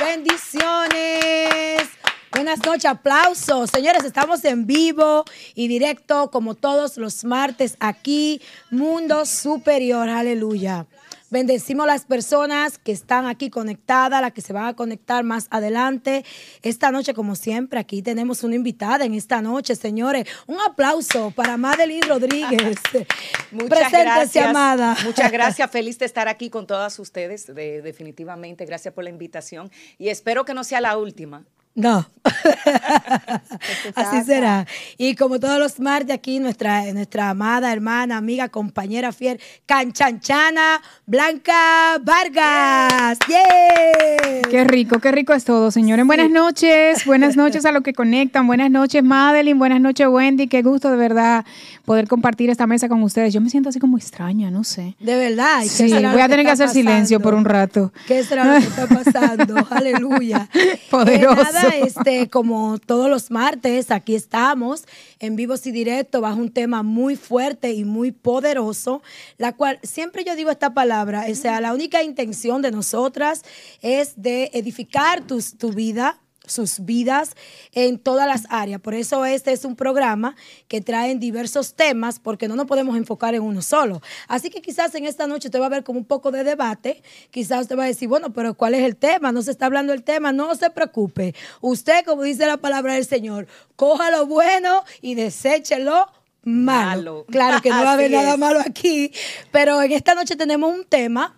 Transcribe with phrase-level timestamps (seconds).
[0.00, 1.82] Bendiciones.
[2.32, 3.68] Buenas noches, aplausos.
[3.70, 8.40] Señores, estamos en vivo y directo como todos los martes aquí,
[8.70, 10.86] Mundo Superior, aleluya.
[11.28, 16.24] Bendecimos las personas que están aquí conectadas, las que se van a conectar más adelante.
[16.62, 20.28] Esta noche, como siempre, aquí tenemos una invitada en esta noche, señores.
[20.46, 22.78] Un aplauso para Madeline Rodríguez.
[23.50, 24.96] Muchas gracias, amada.
[25.04, 28.64] Muchas gracias, feliz de estar aquí con todas ustedes, definitivamente.
[28.64, 31.44] Gracias por la invitación y espero que no sea la última.
[31.76, 32.06] No,
[33.94, 34.66] así será.
[34.98, 41.98] Y como todos los martes aquí, nuestra, nuestra amada hermana, amiga, compañera fiel, Canchanchana Blanca
[42.02, 43.18] Vargas.
[43.28, 44.42] ¡Yeah!
[44.50, 46.06] Qué rico, qué rico es todo, señores.
[46.06, 48.46] Buenas noches, buenas noches a los que conectan.
[48.46, 49.58] Buenas noches, Madeline.
[49.58, 50.46] Buenas noches, Wendy.
[50.46, 51.44] Qué gusto de verdad
[51.84, 53.32] poder compartir esta mesa con ustedes.
[53.32, 54.96] Yo me siento así como extraña, no sé.
[54.98, 55.62] De verdad.
[55.64, 57.92] Sí, voy a tener que hacer silencio por un rato.
[58.06, 59.66] ¿Qué será lo que está pasando?
[59.70, 60.48] Aleluya.
[60.90, 61.65] Poderoso.
[61.74, 64.84] Este, como todos los martes, aquí estamos
[65.18, 69.02] en vivos y directo bajo un tema muy fuerte y muy poderoso,
[69.38, 73.42] la cual siempre yo digo esta palabra, o la única intención de nosotras
[73.82, 77.36] es de edificar tu vida, sus vidas
[77.72, 78.80] en todas las áreas.
[78.80, 80.36] Por eso este es un programa
[80.68, 84.00] que trae diversos temas porque no nos podemos enfocar en uno solo.
[84.28, 87.02] Así que quizás en esta noche te va a ver como un poco de debate.
[87.30, 89.32] Quizás usted va a decir, bueno, pero ¿cuál es el tema?
[89.32, 90.32] No se está hablando del tema.
[90.32, 91.34] No se preocupe.
[91.60, 96.06] Usted, como dice la palabra del Señor, coja lo bueno y deséchelo
[96.42, 97.26] malo.
[97.28, 99.12] Claro que no va a haber nada malo aquí,
[99.50, 101.34] pero en esta noche tenemos un tema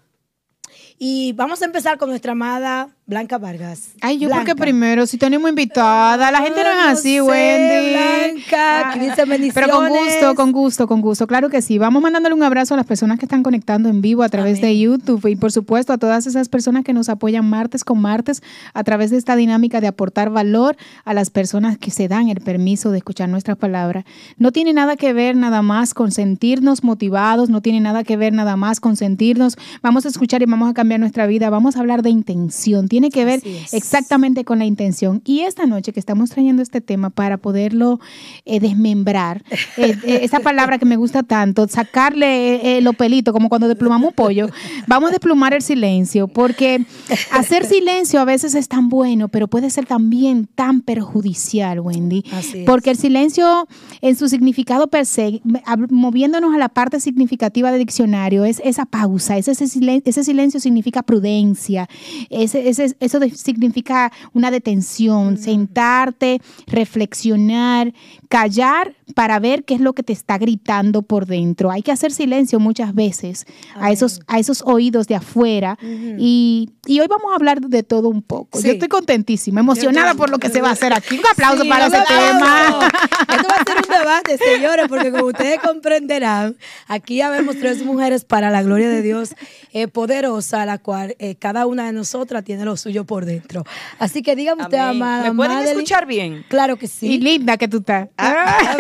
[0.99, 3.93] y vamos a empezar con nuestra amada Blanca Vargas.
[4.03, 7.93] Ay, yo creo que primero, si tenemos invitada, la gente no, es así, Wendy.
[7.95, 9.55] Blanca, bendiciones.
[9.55, 11.79] Pero con gusto, con gusto, con gusto, claro que sí.
[11.79, 14.79] Vamos mandándole un abrazo a las personas que están conectando en vivo a través de
[14.79, 18.43] YouTube y por supuesto a todas esas personas que nos apoyan martes con martes
[18.75, 22.43] a través de esta dinámica de aportar valor a las personas que se dan el
[22.43, 24.05] permiso de escuchar nuestras palabras.
[24.37, 28.35] No tiene nada que ver nada más con sentirnos motivados, no tiene nada que ver
[28.35, 31.81] nada más con sentirnos, vamos a escuchar y vamos a cambiar nuestra vida, vamos a
[31.81, 35.23] hablar de intención tiene que ver exactamente con la intención.
[35.25, 38.01] Y esta noche que estamos trayendo este tema para poderlo
[38.45, 39.45] eh, desmembrar,
[39.77, 44.15] eh, eh, esa palabra que me gusta tanto, sacarle lo pelito, como cuando desplumamos un
[44.15, 44.49] pollo,
[44.89, 46.85] vamos a desplumar el silencio, porque
[47.31, 52.25] hacer silencio a veces es tan bueno, pero puede ser también tan perjudicial, Wendy.
[52.67, 53.69] Porque el silencio
[54.01, 55.41] en su significado per se,
[55.89, 61.05] moviéndonos a la parte significativa del diccionario, es esa pausa, ese, silencio, ese silencio significa
[61.05, 61.89] prudencia,
[62.29, 67.93] ese, ese eso significa una detención, sentarte, reflexionar,
[68.29, 71.71] callar para ver qué es lo que te está gritando por dentro.
[71.71, 75.79] Hay que hacer silencio muchas veces a esos, a esos oídos de afuera.
[75.83, 78.61] y, hoy vamos a hablar de todo un poco.
[78.61, 81.19] Yo estoy contentísima, emocionada por lo que se va a hacer aquí.
[81.19, 82.89] Un aplauso para ese tema.
[83.29, 86.57] Esto va a ser un debate, señores, porque como ustedes comprenderán,
[86.87, 89.35] aquí ya vemos tres mujeres para la gloria de Dios
[89.73, 93.65] eh, poderosa, la cual eh, cada una de nosotras tiene lo suyo por dentro.
[93.99, 95.31] Así que dígame usted, amada.
[95.31, 96.45] ¿Me pueden escuchar bien?
[96.49, 97.07] Claro que sí.
[97.07, 98.09] Y linda que tú estás.
[98.17, 98.77] Ah,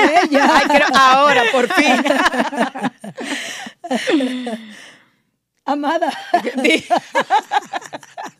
[0.94, 1.94] ahora, por fin.
[5.64, 6.10] Amada.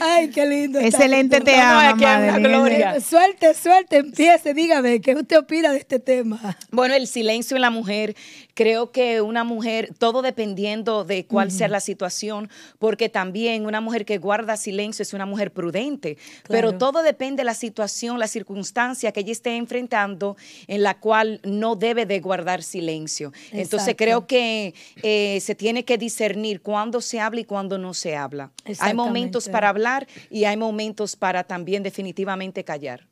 [0.00, 0.80] Ay, qué lindo.
[0.80, 1.96] Excelente te amo,
[2.38, 3.00] Gloria.
[3.00, 6.56] Suelte, suelte, empiece, dígame, ¿qué usted opina de este tema?
[6.70, 8.16] Bueno, el silencio en la mujer
[8.54, 12.48] Creo que una mujer, todo dependiendo de cuál sea la situación,
[12.78, 16.16] porque también una mujer que guarda silencio es una mujer prudente,
[16.48, 20.36] pero todo depende de la situación, la circunstancia que ella esté enfrentando
[20.68, 23.32] en la cual no debe de guardar silencio.
[23.50, 28.16] Entonces creo que eh, se tiene que discernir cuándo se habla y cuándo no se
[28.16, 28.52] habla.
[28.78, 33.06] Hay momentos para hablar y hay momentos para también definitivamente callar.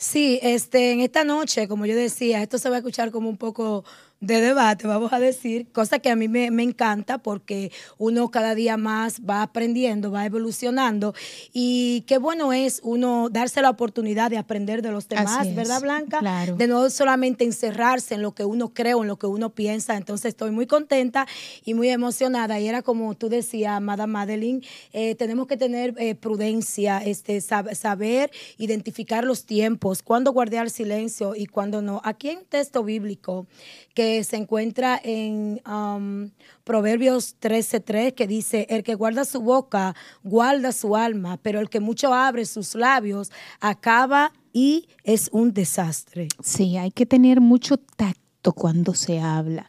[0.00, 3.36] Sí, este, en esta noche, como yo decía, esto se va a escuchar como un
[3.36, 3.84] poco
[4.20, 8.76] de debate, vamos a decir, cosa que a mí me, encanta porque uno cada día
[8.76, 11.14] más va aprendiendo, va evolucionando
[11.52, 16.18] y qué bueno es uno darse la oportunidad de aprender de los demás, ¿verdad Blanca?
[16.18, 16.56] Claro.
[16.56, 19.96] De no solamente encerrarse en lo que uno cree o en lo que uno piensa,
[19.96, 21.28] entonces estoy muy contenta
[21.64, 24.62] y muy emocionada y era como tú decías, amada Madeline,
[24.92, 31.46] eh, tenemos que tener eh, prudencia, este, saber identificar los tiempos, cuándo guardar silencio y
[31.46, 32.00] cuándo no.
[32.04, 33.46] Aquí hay un texto bíblico
[33.94, 36.30] que se encuentra en um,
[36.64, 41.80] Proverbios 13:3, que dice, el que guarda su boca, guarda su alma, pero el que
[41.80, 46.28] mucho abre sus labios, acaba y es un desastre.
[46.42, 49.68] Sí, hay que tener mucho tacto cuando se habla.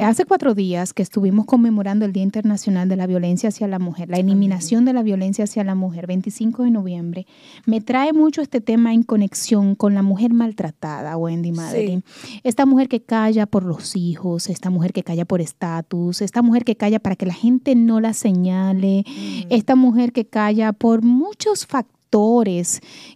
[0.00, 4.08] Hace cuatro días que estuvimos conmemorando el Día Internacional de la Violencia hacia la Mujer,
[4.08, 7.26] la eliminación de la violencia hacia la mujer, 25 de noviembre,
[7.66, 12.02] me trae mucho este tema en conexión con la mujer maltratada, Wendy Madeline.
[12.42, 16.64] Esta mujer que calla por los hijos, esta mujer que calla por estatus, esta mujer
[16.64, 19.04] que calla para que la gente no la señale,
[19.50, 21.94] esta mujer que calla por muchos factores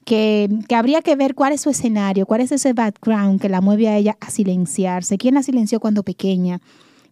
[0.05, 3.89] que, habría que ver cuál es su escenario, cuál es ese background que la mueve
[3.89, 6.61] a ella a silenciarse, quién la silenció cuando pequeña,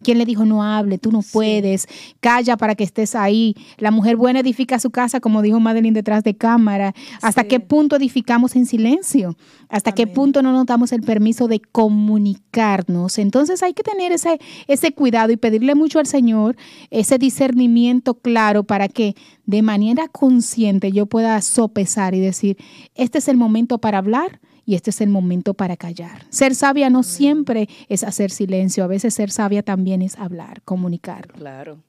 [0.03, 0.97] ¿Quién le dijo no hable?
[0.97, 1.87] Tú no puedes.
[2.19, 3.55] Calla para que estés ahí.
[3.77, 6.93] La mujer buena edifica su casa, como dijo Madeline detrás de cámara.
[7.21, 9.35] ¿Hasta qué punto edificamos en silencio?
[9.69, 13.17] ¿Hasta qué punto no nos damos el permiso de comunicarnos?
[13.17, 16.55] Entonces hay que tener ese, ese cuidado y pedirle mucho al Señor
[16.89, 19.15] ese discernimiento claro para que
[19.45, 22.57] de manera consciente yo pueda sopesar y decir,
[22.95, 26.25] este es el momento para hablar y este es el momento para callar.
[26.29, 31.29] Ser sabia no siempre es hacer silencio, a veces ser sabia también es hablar, comunicar.
[31.29, 31.81] Claro.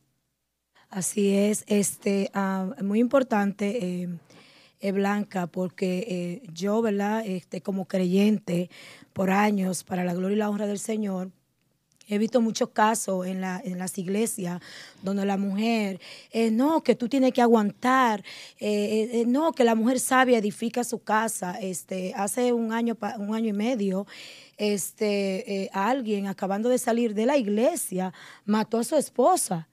[0.88, 4.08] Así es, este, ah, muy importante, eh,
[4.78, 7.26] eh, Blanca, porque eh, yo, ¿verdad?
[7.26, 8.70] Este, como creyente
[9.12, 11.32] por años, para la gloria y la honra del Señor,
[12.08, 14.60] He visto muchos casos en, la, en las iglesias
[15.02, 16.00] donde la mujer,
[16.32, 18.24] eh, no, que tú tienes que aguantar,
[18.58, 21.58] eh, eh, no, que la mujer sabia edifica su casa.
[21.60, 24.06] Este, hace un año, un año y medio,
[24.56, 28.12] este, alguien acabando de salir de la iglesia
[28.44, 29.68] mató a su esposa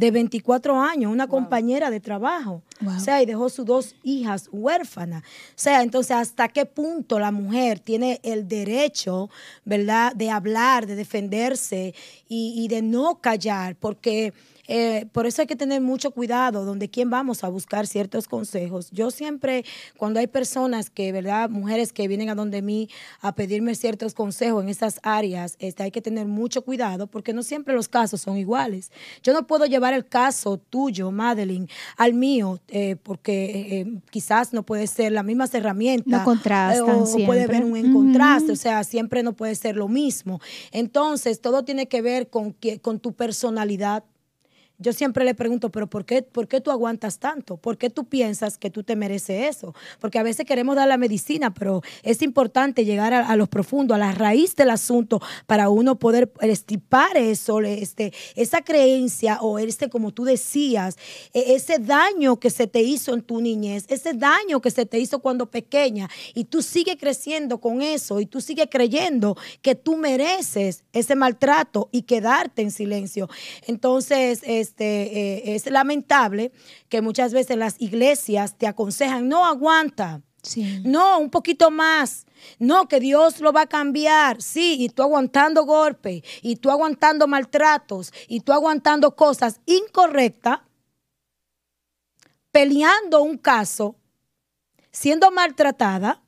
[0.00, 2.62] de 24 años, una compañera de trabajo.
[2.86, 5.22] O sea, y dejó sus dos hijas huérfanas.
[5.22, 9.28] O sea, entonces, ¿hasta qué punto la mujer tiene el derecho,
[9.66, 11.94] ¿verdad?, de hablar, de defenderse
[12.26, 14.32] y, y de no callar, porque
[14.72, 18.88] eh, por eso hay que tener mucho cuidado donde quién vamos a buscar ciertos consejos.
[18.92, 19.64] Yo siempre,
[19.96, 21.50] cuando hay personas que, ¿verdad?
[21.50, 22.88] Mujeres que vienen a donde mí
[23.20, 27.42] a pedirme ciertos consejos en esas áreas, este, hay que tener mucho cuidado porque no
[27.42, 28.92] siempre los casos son iguales.
[29.24, 34.62] Yo no puedo llevar el caso tuyo, Madeline, al mío, eh, porque eh, quizás no
[34.62, 36.20] puede ser las mismas herramientas.
[36.20, 40.40] No contrastan o, puede haber un contraste, o sea, siempre no puede ser lo mismo.
[40.70, 44.04] Entonces, todo tiene que ver con, con tu personalidad
[44.80, 47.58] yo siempre le pregunto, pero ¿por qué, ¿por qué tú aguantas tanto?
[47.58, 49.74] ¿Por qué tú piensas que tú te mereces eso?
[50.00, 53.98] Porque a veces queremos dar la medicina, pero es importante llegar a, los profundos, a
[53.98, 60.12] la raíz del asunto, para uno poder estipar eso, este, esa creencia o este, como
[60.12, 60.96] tú decías,
[61.34, 64.98] e, ese daño que se te hizo en tu niñez, ese daño que se te
[64.98, 69.98] hizo cuando pequeña, y tú sigues creciendo con eso, y tú sigues creyendo que tú
[69.98, 73.28] mereces ese maltrato y quedarte en silencio.
[73.66, 76.52] Entonces, es este, eh, es lamentable
[76.88, 80.22] que muchas veces las iglesias te aconsejan, no aguanta,
[80.84, 82.24] no, un poquito más.
[82.58, 84.40] No, que Dios lo va a cambiar.
[84.40, 90.60] Sí, y tú aguantando golpes, y tú aguantando maltratos, y tú aguantando cosas incorrectas,
[92.50, 93.96] peleando un caso,
[94.90, 96.22] siendo maltratada,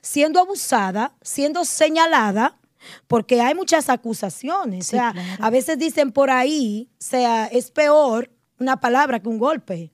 [0.00, 2.58] siendo abusada, siendo señalada,
[3.06, 4.86] porque hay muchas acusaciones.
[4.86, 9.38] o sea, a veces dicen por ahí, o sea, es peor una palabra que un
[9.38, 9.90] golpe.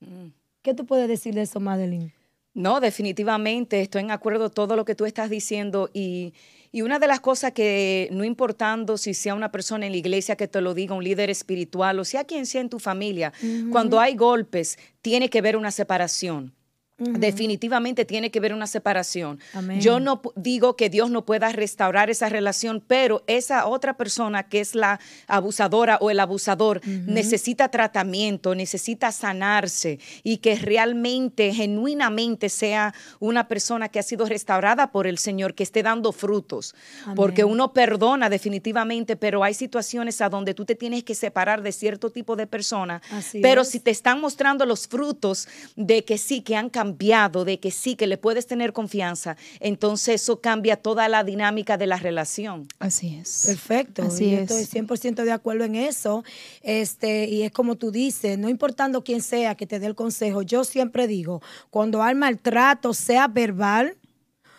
[0.00, 0.28] Mm.
[0.62, 2.12] ¿Qué tú puedes decir de eso, Madeline?
[2.54, 6.34] No, definitivamente, estoy en acuerdo con todo lo que tú estás diciendo y,
[6.72, 10.48] una de las cosas que, no importando si sea una persona en la iglesia que
[10.48, 13.32] te lo diga, un líder espiritual o sea quien sea en tu familia,
[13.70, 16.52] cuando hay golpes, tiene que haber una separación.
[16.98, 19.38] Definitivamente tiene que haber una separación.
[19.78, 24.60] Yo no digo que Dios no pueda restaurar esa relación, pero esa otra persona que
[24.60, 32.94] es la abusadora o el abusador necesita tratamiento, necesita sanarse y que realmente, genuinamente sea
[33.20, 36.74] una persona que ha sido restaurada por el Señor, que esté dando frutos.
[37.14, 41.70] Porque uno perdona definitivamente, pero hay situaciones a donde tú te tienes que separar de
[41.70, 43.00] cierto tipo de persona.
[43.40, 47.70] pero si te están mostrando los frutos de que sí, que han cambiado, de que
[47.70, 52.66] sí, que le puedes tener confianza, entonces eso cambia toda la dinámica de la relación.
[52.78, 53.44] Así es.
[53.46, 54.04] Perfecto.
[54.04, 54.50] Así es.
[54.50, 56.24] Estoy 100% de acuerdo en eso.
[56.62, 60.42] Este, y es como tú dices, no importando quién sea que te dé el consejo,
[60.42, 63.96] yo siempre digo, cuando hay maltrato, sea verbal,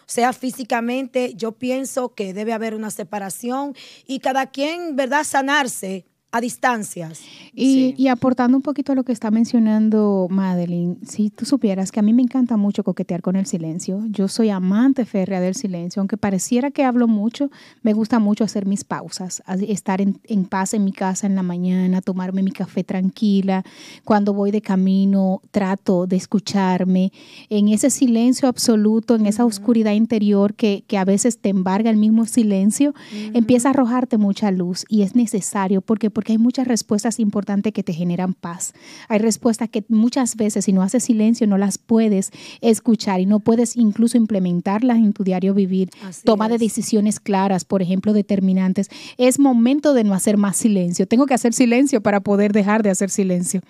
[0.05, 3.75] sea físicamente, yo pienso que debe haber una separación
[4.07, 7.21] y cada quien, ¿verdad?, sanarse a distancias.
[7.53, 12.03] Y, aportando un poquito a lo que está mencionando Madeline, si tú supieras que a
[12.03, 16.17] mí me encanta mucho coquetear con el silencio, yo soy amante férrea del silencio, aunque
[16.17, 17.50] pareciera que hablo mucho,
[17.81, 21.43] me gusta mucho hacer mis pausas, estar en, en paz en mi casa en la
[21.43, 23.63] mañana, tomarme mi café tranquila,
[24.05, 27.12] cuando voy de camino trato de escucharme
[27.50, 31.98] en ese silencio absoluto, en esa oscuridad interior que, que, a veces te embarga el
[31.98, 32.93] mismo silencio,
[33.33, 37.81] empieza a arrojarte mucha luz y es necesario porque porque hay muchas respuestas importantes que
[37.81, 38.73] te generan paz.
[39.07, 43.39] Hay respuestas que muchas veces si no haces silencio no las puedes escuchar y no
[43.39, 45.91] puedes incluso implementarlas en tu diario vivir.
[46.25, 48.89] Toma de decisiones claras, por ejemplo, determinantes.
[49.17, 51.07] Es momento de no hacer más silencio.
[51.07, 53.61] Tengo que hacer silencio para poder dejar de hacer silencio.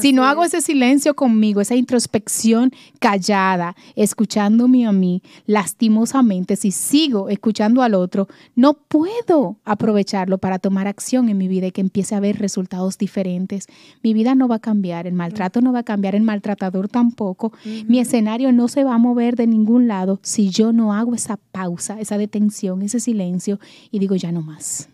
[0.00, 7.28] si no hago ese silencio conmigo, esa introspección callada, escuchándome a mí, lastimosamente, si sigo
[7.28, 12.14] escuchando al otro, no puedo aprovecharlo para tomar acción en mi vida y que empiece
[12.14, 13.66] a haber resultados diferentes.
[14.02, 17.52] Mi vida no va a cambiar, el maltrato no va a cambiar, el maltratador tampoco.
[17.86, 21.36] Mi escenario no se va a mover de ningún lado si yo no hago esa
[21.36, 23.58] pausa, esa detención, ese silencio
[23.90, 24.88] y digo ya no más.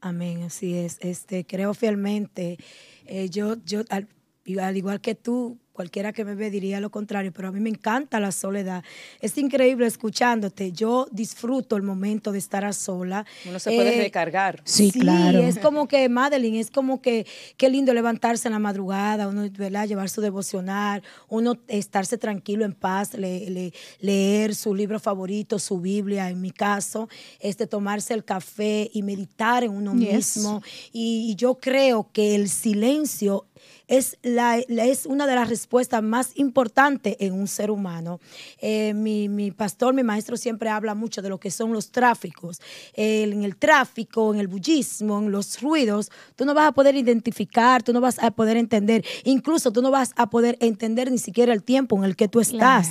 [0.00, 0.98] Amén, así es.
[1.00, 2.58] Este, creo fielmente.
[3.06, 4.08] Eh, yo, yo al,
[4.44, 8.20] igual que tú, Cualquiera que me ve diría lo contrario, pero a mí me encanta
[8.20, 8.84] la soledad.
[9.22, 10.70] Es increíble escuchándote.
[10.70, 13.24] Yo disfruto el momento de estar a sola.
[13.48, 14.60] Uno se puede eh, recargar.
[14.64, 15.38] Sí, sí, claro.
[15.38, 17.26] es como que, Madeline, es como que
[17.56, 19.88] qué lindo levantarse en la madrugada, uno ¿verdad?
[19.88, 26.42] llevar su devocional, uno estarse tranquilo, en paz, leer su libro favorito, su Biblia, en
[26.42, 27.08] mi caso,
[27.40, 30.62] este, tomarse el café y meditar en uno mismo.
[30.92, 33.46] y yo creo que el silencio
[33.92, 38.20] es, la, es una de las respuestas más importantes en un ser humano.
[38.58, 42.58] Eh, mi, pastor, mi maestro siempre habla mucho de lo que son los tráficos.
[42.94, 47.82] en el tráfico, en el bullismo, en los ruidos, tú no vas a poder identificar,
[47.82, 51.52] tú no vas a poder entender, incluso tú no vas a poder entender ni siquiera
[51.52, 52.88] el tiempo en el que tú estás.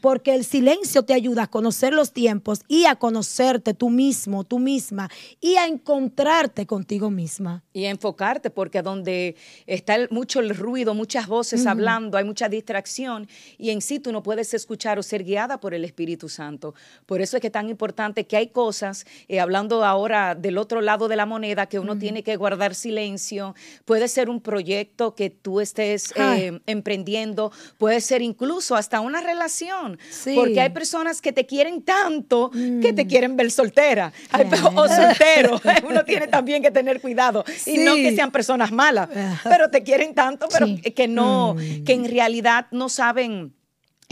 [0.00, 4.60] Porque el silencio te ayuda a conocer los tiempos y a conocerte tú mismo, tú
[4.60, 7.64] misma, y a encontrarte contigo misma.
[7.72, 9.34] Y a enfocarte, porque donde
[9.66, 14.12] está el, mucho el ruido, muchas voces hablando, hay mucha distracción y en sí tú
[14.12, 16.74] no puedes escuchar o ser guiada por el Espíritu Santo.
[17.06, 20.80] Por eso es que es tan importante que hay cosas, eh, hablando ahora del otro
[20.80, 23.54] lado de la moneda, que uno tiene que guardar silencio.
[23.84, 29.98] Puede ser un proyecto que tú estés eh, emprendiendo, puede ser incluso hasta una relación,
[30.34, 33.08] porque hay personas que te quieren tanto que te mm.
[33.08, 34.12] quieren ver soltera
[34.74, 35.60] o soltero.
[35.88, 39.08] uno tiene también que tener cuidado y no que sean personas malas,
[39.44, 42.06] pero te quieren tanto pero que no, que en mm.
[42.06, 43.54] realidad no saben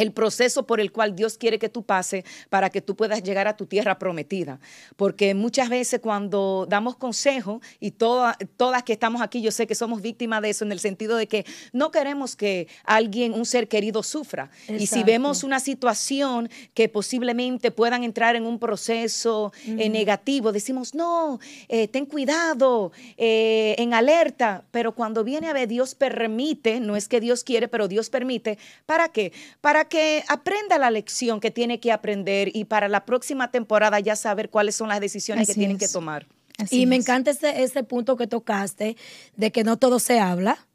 [0.02, 3.48] el proceso por el cual Dios quiere que tú pases para que tú puedas llegar
[3.48, 4.60] a tu tierra prometida.
[4.96, 9.74] Porque muchas veces cuando damos consejo, y todas, todas que estamos aquí, yo sé que
[9.74, 13.68] somos víctimas de eso en el sentido de que no queremos que alguien, un ser
[13.68, 14.50] querido, sufra.
[14.68, 20.94] Y si vemos una situación que posiblemente puedan entrar en un proceso eh, negativo, decimos,
[20.94, 24.64] no, eh, ten cuidado, eh, en alerta.
[24.70, 28.58] Pero cuando viene a ver, Dios permite, no es que Dios quiere, pero Dios permite.
[28.86, 29.32] ¿Para qué?
[29.60, 34.16] Para que aprenda la lección que tiene que aprender y para la próxima temporada ya
[34.16, 36.26] saber cuáles son las decisiones que tienen que tomar.
[36.70, 38.96] y me encanta ese, punto que tocaste
[39.36, 40.66] de que no todo se habla.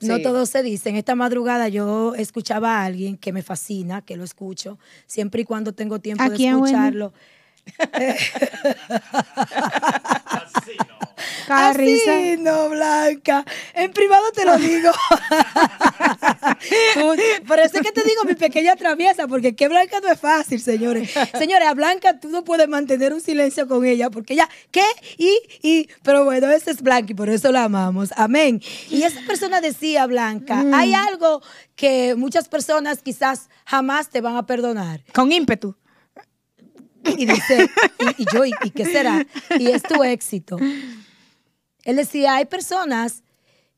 [0.00, 0.90] No todo se dice.
[0.90, 5.44] En esta madrugada yo escuchaba a alguien que me fascina, que lo escucho, siempre y
[5.46, 7.14] cuando tengo tiempo de escucharlo.
[11.48, 13.44] Así no, Blanca.
[13.74, 14.90] En privado te lo digo.
[17.46, 20.60] Por eso es que te digo mi pequeña traviesa, porque que Blanca no es fácil,
[20.60, 21.10] señores.
[21.38, 24.84] Señores, a Blanca tú no puedes mantener un silencio con ella, porque ella, ¿qué?
[25.18, 28.10] Y, y, pero bueno, esa es Blanca y por eso la amamos.
[28.16, 28.60] Amén.
[28.90, 30.74] Y esa persona decía, Blanca, mm.
[30.74, 31.42] hay algo
[31.74, 35.04] que muchas personas quizás jamás te van a perdonar.
[35.12, 35.76] Con ímpetu.
[37.16, 39.24] Y dice, y, y yo, ¿y qué será?
[39.58, 40.58] Y es tu éxito.
[41.86, 43.22] Él decía, hay personas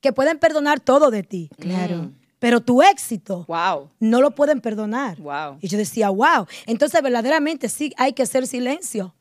[0.01, 1.51] que pueden perdonar todo de ti.
[1.61, 1.97] Claro.
[1.97, 2.15] Mm.
[2.39, 3.91] Pero tu éxito wow.
[4.01, 5.19] no lo pueden perdonar.
[5.21, 5.59] Wow.
[5.61, 6.47] Y yo decía, wow.
[6.67, 9.15] Entonces, verdaderamente sí hay que hacer silencio.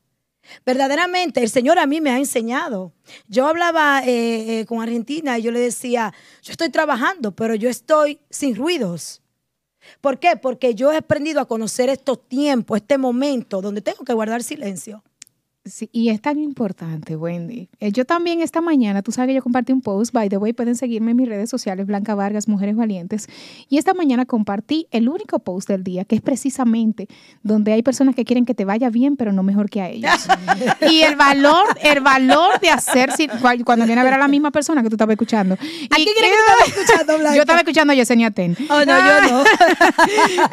[0.64, 2.94] Verdaderamente, el Señor a mí me ha enseñado.
[3.26, 7.68] Yo hablaba eh, eh, con Argentina y yo le decía, yo estoy trabajando, pero yo
[7.68, 9.20] estoy sin ruidos.
[10.00, 10.36] ¿Por qué?
[10.36, 15.02] Porque yo he aprendido a conocer estos tiempos, este momento donde tengo que guardar silencio.
[15.70, 17.68] Sí, y es tan importante, Wendy.
[17.80, 20.52] Eh, yo también esta mañana, tú sabes que yo compartí un post, by the way,
[20.52, 23.28] pueden seguirme en mis redes sociales, Blanca Vargas, Mujeres Valientes.
[23.68, 27.08] Y esta mañana compartí el único post del día, que es precisamente
[27.42, 30.10] donde hay personas que quieren que te vaya bien, pero no mejor que a ellos.
[30.90, 33.10] y el valor, el valor de hacer,
[33.64, 35.54] cuando viene a ver a la misma persona que tú estabas escuchando.
[35.54, 37.36] ¿A quién que estabas escuchando, Blanca?
[37.36, 38.56] Yo estaba escuchando a Yesenia Ten.
[38.70, 39.44] Oh, no, yo no.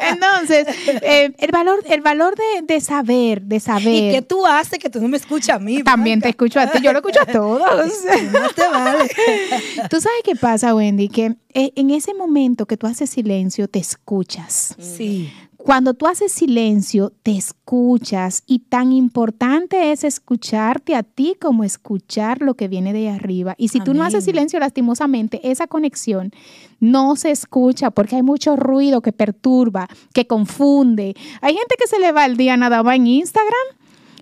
[0.10, 0.66] Entonces,
[1.02, 3.94] eh, el valor, el valor de, de, saber, de saber.
[3.94, 5.82] ¿Y qué tú haces que tú no me escuchas a mí?
[5.82, 7.60] También te escucho a ti, yo lo escucho a todos.
[8.32, 9.08] no te vale.
[9.90, 13.78] Tú sabes qué pasa, Wendy, que eh, en ese momento que tú haces silencio, te
[13.78, 14.74] escuchas.
[14.78, 15.30] Sí.
[15.66, 22.40] Cuando tú haces silencio, te escuchas y tan importante es escucharte a ti como escuchar
[22.40, 23.56] lo que viene de arriba.
[23.58, 26.30] Y si tú no haces silencio, lastimosamente, esa conexión
[26.78, 31.16] no se escucha porque hay mucho ruido que perturba, que confunde.
[31.40, 33.66] Hay gente que se le va el día nada más en Instagram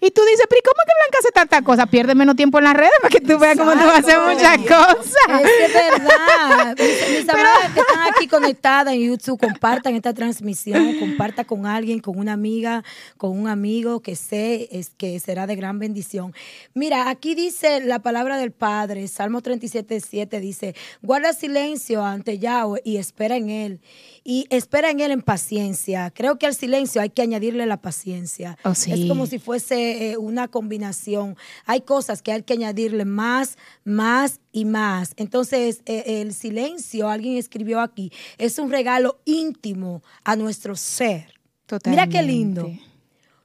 [0.04, 1.86] y tú dices, pero ¿cómo que Blanca hace tanta cosa?
[1.86, 5.40] Pierde menos tiempo en las redes para que tú veas cómo tú haces muchas cosas.
[5.40, 6.76] Es verdad.
[6.78, 12.18] Mis, amigas que están aquí conectadas en YouTube, compartan esta transmisión, comparta con alguien, con
[12.18, 12.84] una amiga,
[13.16, 16.34] con un amigo que sé es, que será de gran bendición.
[16.74, 22.82] Mira, aquí dice la palabra del Padre, Salmo 37, 7 dice, guarda silencio ante Yahweh
[22.84, 23.80] y espera en Él
[24.24, 26.10] y espera en él en paciencia.
[26.10, 28.56] Creo que al silencio hay que añadirle la paciencia.
[28.64, 31.36] Oh, es como si fuese eh, una combinación.
[31.66, 35.12] Hay cosas que hay que añadirle más, más y más.
[35.16, 41.34] Entonces, eh, el silencio, alguien escribió aquí, es un regalo íntimo a nuestro ser.
[41.84, 42.72] Mira qué lindo.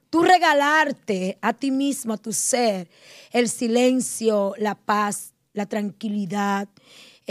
[0.08, 2.88] Tú regalarte a ti mismo, a tu ser,
[3.32, 6.68] el silencio, la paz, la tranquilidad.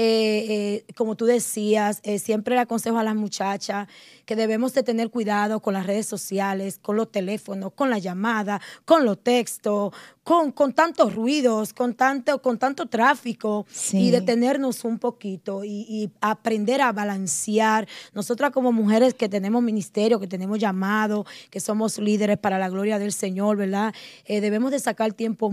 [0.01, 3.89] Eh, eh, como tú decías, eh, siempre le aconsejo a las muchachas
[4.25, 8.61] que debemos de tener cuidado con las redes sociales, con los teléfonos, con la llamada,
[8.85, 14.99] con los textos, con, con tantos ruidos, con tanto, con tanto tráfico y detenernos un
[14.99, 17.85] poquito y, aprender a balancear.
[18.13, 22.99] Nosotras como mujeres que tenemos ministerio, que tenemos llamado, que somos líderes para la gloria
[22.99, 23.93] del Señor, ¿verdad?
[24.25, 25.51] debemos de sacar tiempo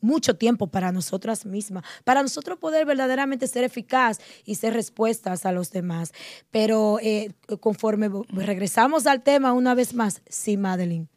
[0.00, 5.52] mucho tiempo para nosotras mismas, para nosotros poder verdaderamente ser eficaz y ser respuestas a
[5.52, 6.12] los demás.
[6.50, 11.08] Pero eh, conforme regresamos al tema una vez más, sí, Madeline.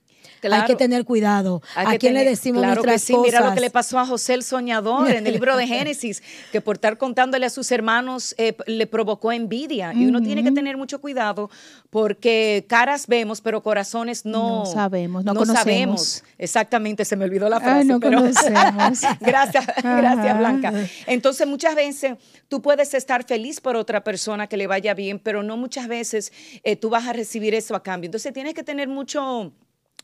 [0.44, 1.62] Hay que tener cuidado.
[1.76, 3.18] ¿A quién le decimos claro nuestras que sí.
[3.18, 6.62] Mira lo que le pasó a José el soñador en el libro de Génesis, que
[6.62, 9.94] por estar contándole a sus hermanos eh, le provocó envidia.
[9.94, 11.50] Y uno tiene que tener mucho cuidado
[11.90, 15.24] porque caras vemos, pero corazones no, no sabemos.
[15.26, 16.24] No, sabemos.
[16.38, 17.86] Exactamente, se me olvidó la frase.
[17.86, 19.02] no conocemos.
[19.20, 20.74] gracias, gracias Blanca.
[21.08, 25.44] Entonces muchas veces tú puedes estar feliz por otra persona que le vaya bien, pero
[25.44, 26.32] no muchas veces
[26.64, 28.08] eh, tú vas a recibir eso a cambio.
[28.08, 29.52] Entonces tienes que tener mucho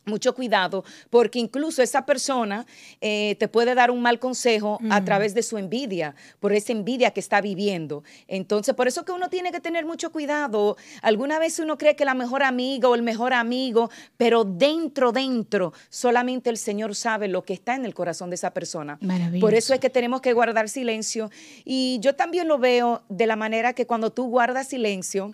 [0.05, 2.65] mucho cuidado, porque incluso esa persona
[3.01, 7.11] eh, te puede dar un mal consejo a través de su envidia, por esa envidia
[7.11, 8.03] que está viviendo.
[8.27, 10.77] Entonces, por eso que uno tiene que tener mucho cuidado.
[11.01, 15.73] Alguna vez uno cree que la mejor amiga o el mejor amigo, pero dentro, dentro,
[15.89, 18.97] solamente el Señor sabe lo que está en el corazón de esa persona.
[19.39, 21.29] Por eso es que tenemos que guardar silencio.
[21.63, 25.33] Y yo también lo veo de la manera que cuando tú guardas silencio,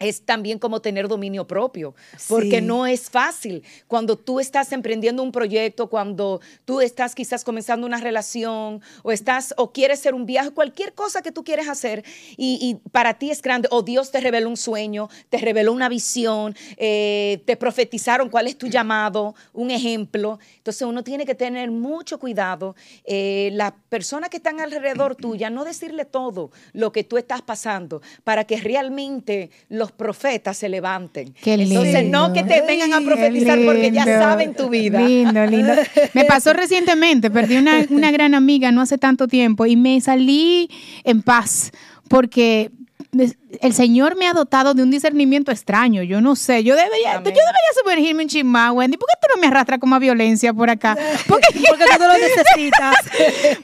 [0.00, 1.94] es también como tener dominio propio,
[2.28, 3.62] porque no es fácil.
[3.86, 9.54] Cuando tú estás emprendiendo un proyecto, cuando tú estás quizás comenzando una relación o estás
[9.56, 12.04] o quieres hacer un viaje, cualquier cosa que tú quieres hacer
[12.36, 16.56] y, para ti es grande, o Dios te reveló un sueño, te reveló una visión,
[16.76, 20.40] eh, te profetizaron cuál es tu llamado, un ejemplo.
[20.56, 22.74] Entonces uno tiene que tener mucho cuidado.
[23.04, 28.02] Eh, la persona que están alrededor tuya, no decirle todo lo que tú estás pasando,
[28.24, 29.50] para que realmente
[29.84, 31.34] los profetas se levanten.
[31.44, 34.98] Entonces, no que te vengan a profetizar porque ya saben tu vida.
[34.98, 35.74] Lindo, lindo.
[36.14, 40.70] Me pasó recientemente, perdí una, una gran amiga no hace tanto tiempo y me salí
[41.04, 41.70] en paz
[42.08, 42.70] porque
[43.60, 46.02] el Señor me ha dotado de un discernimiento extraño.
[46.02, 47.44] Yo no sé, yo debería, yo debería
[47.80, 48.96] sumergirme en chismá, Wendy.
[48.96, 50.96] ¿Por qué tú no me arrastras como a violencia por acá?
[51.28, 52.96] Porque, porque tú lo necesitas.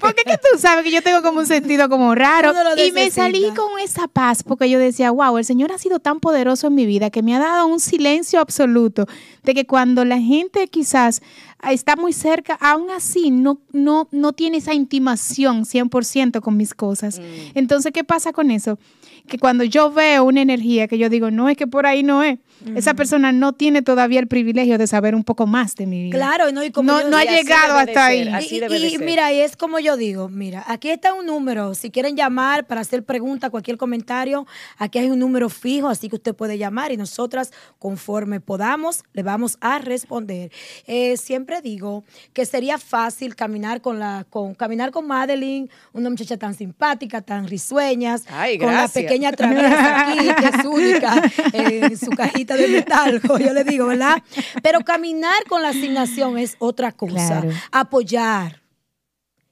[0.01, 2.53] porque que tú sabes que yo tengo como un sentido como raro.
[2.77, 6.21] y me salí con esa paz porque yo decía, wow, el Señor ha sido tan
[6.21, 9.07] poderoso en mi vida que me ha dado un silencio absoluto
[9.43, 11.23] de que cuando la gente quizás
[11.69, 17.19] está muy cerca, aún así no, no, no tiene esa intimación 100% con mis cosas.
[17.19, 17.23] Mm.
[17.55, 18.79] Entonces, ¿qué pasa con eso?
[19.29, 22.23] Que cuando yo veo una energía que yo digo, no es que por ahí no
[22.23, 22.39] es,
[22.77, 26.17] esa persona no tiene todavía el privilegio de saber un poco más de mi vida.
[26.17, 28.29] Claro, no, y como no, ha llegado hasta ahí.
[28.51, 32.67] y, mira, y es como yo digo, mira, aquí está un número, si quieren llamar
[32.67, 34.47] para hacer preguntas, cualquier comentario,
[34.77, 39.23] aquí hay un número fijo, así que usted puede llamar y nosotras, conforme podamos, le
[39.23, 40.51] vamos a responder.
[40.87, 46.37] Eh, siempre digo que sería fácil caminar con la, con, caminar con Madeline, una muchacha
[46.37, 48.17] tan simpática, tan risueña,
[48.59, 53.65] con la pequeña traviesa aquí, que es única, en su cajita de metal, yo le
[53.65, 54.23] digo, ¿verdad?
[54.63, 57.45] Pero caminar con la asignación es otra cosa.
[57.73, 58.61] Apoyar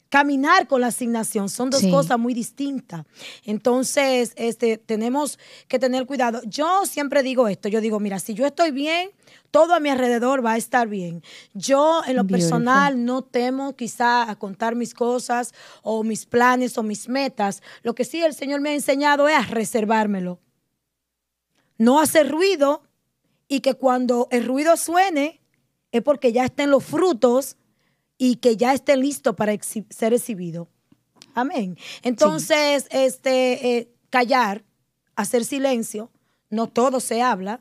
[0.09, 3.05] caminar con la asignación son dos cosas muy distintas.
[3.45, 6.41] Entonces, este, tenemos que tener cuidado.
[6.47, 9.11] Yo siempre digo esto, yo digo, mira, si yo estoy bien,
[9.51, 11.23] todo a mi alrededor va a estar bien.
[11.55, 16.83] Yo en lo personal no temo quizá a contar mis cosas o mis planes o
[16.83, 17.63] mis metas.
[17.83, 20.41] Lo que sí el Señor me ha enseñado es a reservármelo.
[21.77, 22.83] No hacer ruido
[23.49, 25.41] y que cuando el ruido suene
[25.91, 27.57] es porque ya estén los frutos
[28.19, 30.69] y que ya esté listo para ser exhibido.
[31.35, 31.79] Amén.
[32.03, 34.65] Entonces, este, eh, callar,
[35.17, 36.11] hacer silencio,
[36.51, 37.61] no todo se habla.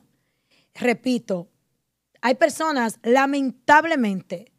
[0.74, 1.48] Repito,
[2.22, 4.52] hay personas, lamentablemente,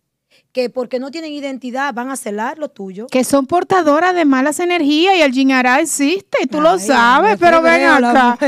[0.52, 3.06] que porque no tienen identidad van a celar lo tuyo.
[3.08, 7.60] Que son portadoras de malas energías y el jinará existe y tú lo sabes, pero
[7.60, 8.38] ven acá.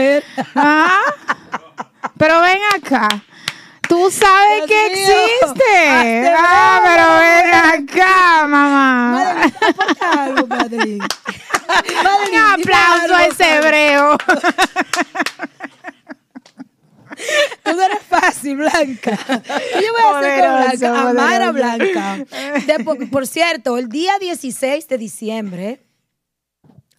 [0.55, 1.01] Ah,
[2.21, 3.09] pero ven acá.
[3.89, 5.89] Tú sabes que existe.
[6.37, 7.55] Ah, pero ven
[7.89, 9.41] acá, mamá.
[12.29, 14.19] Un aplauso a ese hebreo.
[17.65, 19.17] Tú no eres fácil, Blanca.
[19.17, 21.09] ¿Qué yo voy a hacer con Blanca?
[21.09, 22.19] Amar a Blanca.
[23.11, 25.81] por cierto, el día 16 de diciembre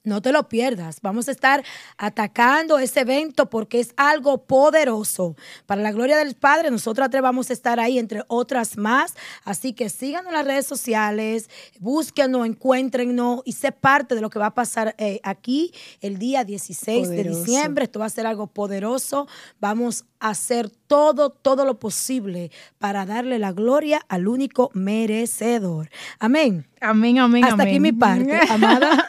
[0.03, 1.01] no te lo pierdas.
[1.01, 1.63] Vamos a estar
[1.97, 5.35] atacando ese evento porque es algo poderoso.
[5.65, 9.13] Para la gloria del Padre, nosotros vamos a estar ahí, entre otras más.
[9.43, 14.39] Así que síganos en las redes sociales, búsquenos, encuéntrennos y sé parte de lo que
[14.39, 17.85] va a pasar eh, aquí el día 16 de diciembre.
[17.85, 19.27] Esto va a ser algo poderoso.
[19.59, 25.89] Vamos a hacer todo, todo lo posible para darle la gloria al único merecedor.
[26.19, 26.65] Amén.
[26.83, 29.07] Amén, amén, Hasta aquí mi parte, amada.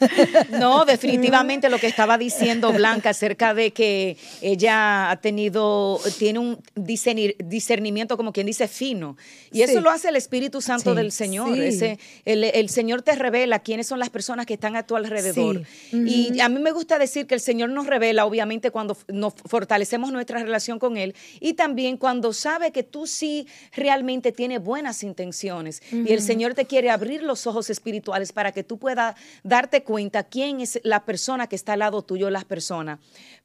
[0.50, 6.58] No, definitivamente lo que estaba diciendo Blanca acerca de que ella ha tenido, tiene un
[6.76, 9.16] discernimiento, como quien dice, fino.
[9.50, 11.58] Y eso lo hace el Espíritu Santo del Señor.
[11.58, 15.62] Ese, el, Señor te revela quiénes son las personas que están a tu alrededor.
[15.92, 20.12] Y a mí me gusta decir que el Señor nos revela, obviamente, cuando nos fortalecemos
[20.12, 21.14] nuestra relación con Él.
[21.40, 25.82] Y también cuando sabe que tú sí realmente tienes buenas intenciones.
[25.90, 30.24] Y el Señor te quiere abrir los ojos espirituales para que tú puedas darte cuenta
[30.24, 32.98] quién es la persona que está al lado tuyo, las personas.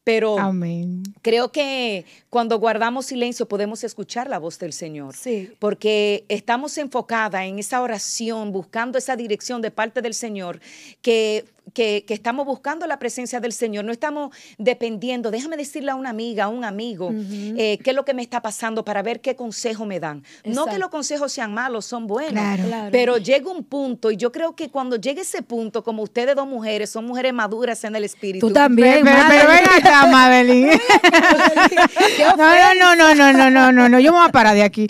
[0.04, 0.38] Pero
[1.22, 5.16] creo que cuando guardamos silencio podemos escuchar la voz del Señor.
[5.16, 5.52] Sí.
[5.60, 10.62] Porque estamos enfocada en esa oración, buscando esa dirección de parte del Señor,
[11.02, 16.10] que que, estamos buscando la presencia del Señor, no estamos dependiendo, déjame decirle a una
[16.10, 19.36] amiga, a un amigo, eh, qué es lo que me está pasando para ver qué
[19.36, 20.24] consejo me dan.
[20.44, 22.44] No que los consejos sean malos, son buenos,
[22.92, 26.48] pero llega un punto, y yo creo que cuando llegue ese punto, como ustedes dos
[26.48, 28.48] mujeres, son mujeres maduras en el espíritu.
[28.48, 30.72] Tú también, pero, pero, ven acá, Madeline.
[32.38, 34.88] no, no, no, no, no, no, no, no, yo me voy a parar de aquí.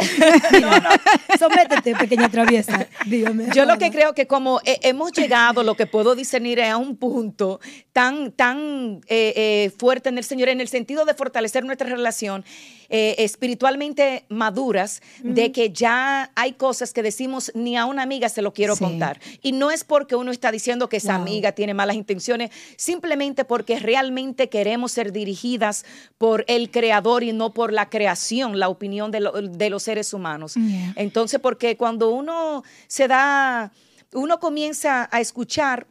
[0.61, 0.89] no, no.
[1.37, 2.87] Sométete, pequeña traviesa.
[3.05, 3.47] Dígame.
[3.53, 6.97] Yo lo que creo que como hemos llegado, lo que puedo discernir es a un
[6.97, 7.59] punto
[7.93, 12.45] tan, tan eh, eh, fuerte en el Señor, en el sentido de fortalecer nuestra relación,
[12.89, 18.41] eh, espiritualmente maduras, de que ya hay cosas que decimos ni a una amiga se
[18.41, 19.19] lo quiero contar.
[19.41, 23.79] Y no es porque uno está diciendo que esa amiga tiene malas intenciones, simplemente porque
[23.79, 25.85] realmente queremos ser dirigidas
[26.17, 30.55] por el creador y no por la creación, la opinión de, los seres humanos.
[30.95, 33.71] Entonces, porque cuando uno se da,
[34.13, 35.87] uno comienza a escuchar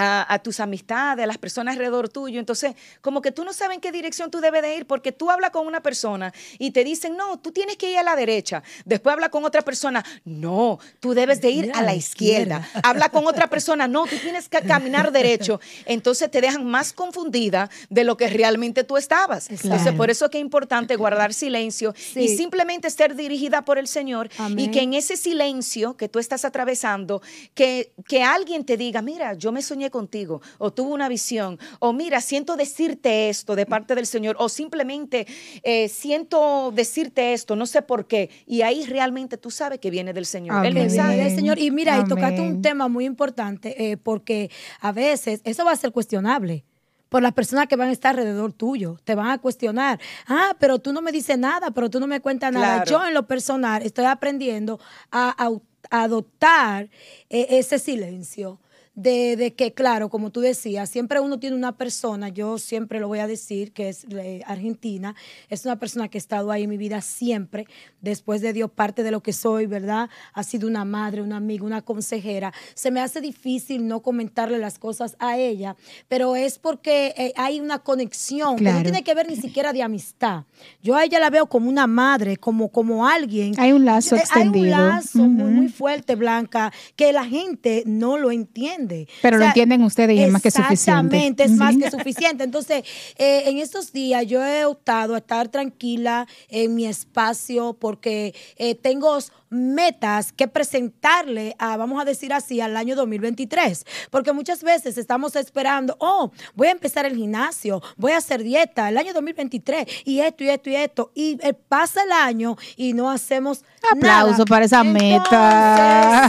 [0.00, 2.38] a, tus amistades, a las personas alrededor tuyo.
[2.38, 5.30] Entonces, como que tú no sabes en qué dirección tú debes de ir, porque tú
[5.30, 8.62] hablas con una persona y te dicen, no, tú tienes que ir a la derecha.
[8.84, 12.68] Después habla con otra persona, no, tú debes de ir a la izquierda.
[12.84, 15.60] Habla con otra persona, no, tú tienes que caminar derecho.
[15.84, 19.50] Entonces te dejan más confundida de lo que realmente tú estabas.
[19.50, 23.88] Entonces, por eso es que es importante guardar silencio y simplemente ser dirigida por el
[23.88, 27.20] Señor y que en ese silencio que tú estás atravesando,
[27.54, 31.92] que, que alguien te diga, mira, yo me soñé contigo, o tuvo una visión, o
[31.92, 35.26] mira, siento decirte esto de parte del Señor, o simplemente
[35.62, 40.12] eh, siento decirte esto, no sé por qué, y ahí realmente tú sabes que viene
[40.12, 40.64] del Señor.
[40.64, 41.58] El mensaje del Señor.
[41.58, 45.76] Y mira, y tocaste un tema muy importante, eh, porque a veces eso va a
[45.76, 46.64] ser cuestionable
[47.08, 48.98] por las personas que van a estar alrededor tuyo.
[49.04, 49.98] Te van a cuestionar.
[50.26, 52.84] Ah, pero tú no me dices nada, pero tú no me cuentas nada.
[52.84, 54.78] Yo en lo personal estoy aprendiendo
[55.10, 55.50] a,
[55.90, 56.90] adoptar
[57.30, 58.60] eh, ese silencio
[58.98, 63.06] de, de, que, claro, como tú decías, siempre uno tiene una persona, yo siempre lo
[63.06, 65.14] voy a decir, que es eh, Argentina,
[65.48, 67.68] es una persona que ha estado ahí en mi vida siempre,
[68.00, 70.10] después de Dios, parte de lo que soy, ¿verdad?
[70.32, 72.52] Ha sido una madre, una amiga, una consejera.
[72.74, 75.76] Se me hace difícil no comentarle las cosas a ella,
[76.08, 79.84] pero es porque eh, hay una conexión que no tiene que ver ni siquiera de
[79.84, 80.42] amistad.
[80.82, 83.54] Yo a ella la veo como una madre, como, como alguien.
[83.58, 84.74] Hay un lazo extendido.
[84.74, 88.87] Hay un lazo muy, muy fuerte, Blanca, que la gente no lo entiende.
[89.22, 91.16] Pero lo entienden ustedes y es más que suficiente.
[91.16, 92.44] Exactamente, es más que suficiente.
[92.44, 92.84] Entonces,
[93.16, 98.74] eh, en estos días yo he optado a estar tranquila en mi espacio porque eh,
[98.74, 99.18] tengo
[99.50, 103.84] metas que presentarle a, vamos a decir así, al año 2023.
[104.10, 108.88] Porque muchas veces estamos esperando, oh, voy a empezar el gimnasio, voy a hacer dieta
[108.88, 111.12] el año 2023 y esto y esto y esto.
[111.14, 116.28] Y eh, pasa el año y no hacemos Aplauso para esa meta.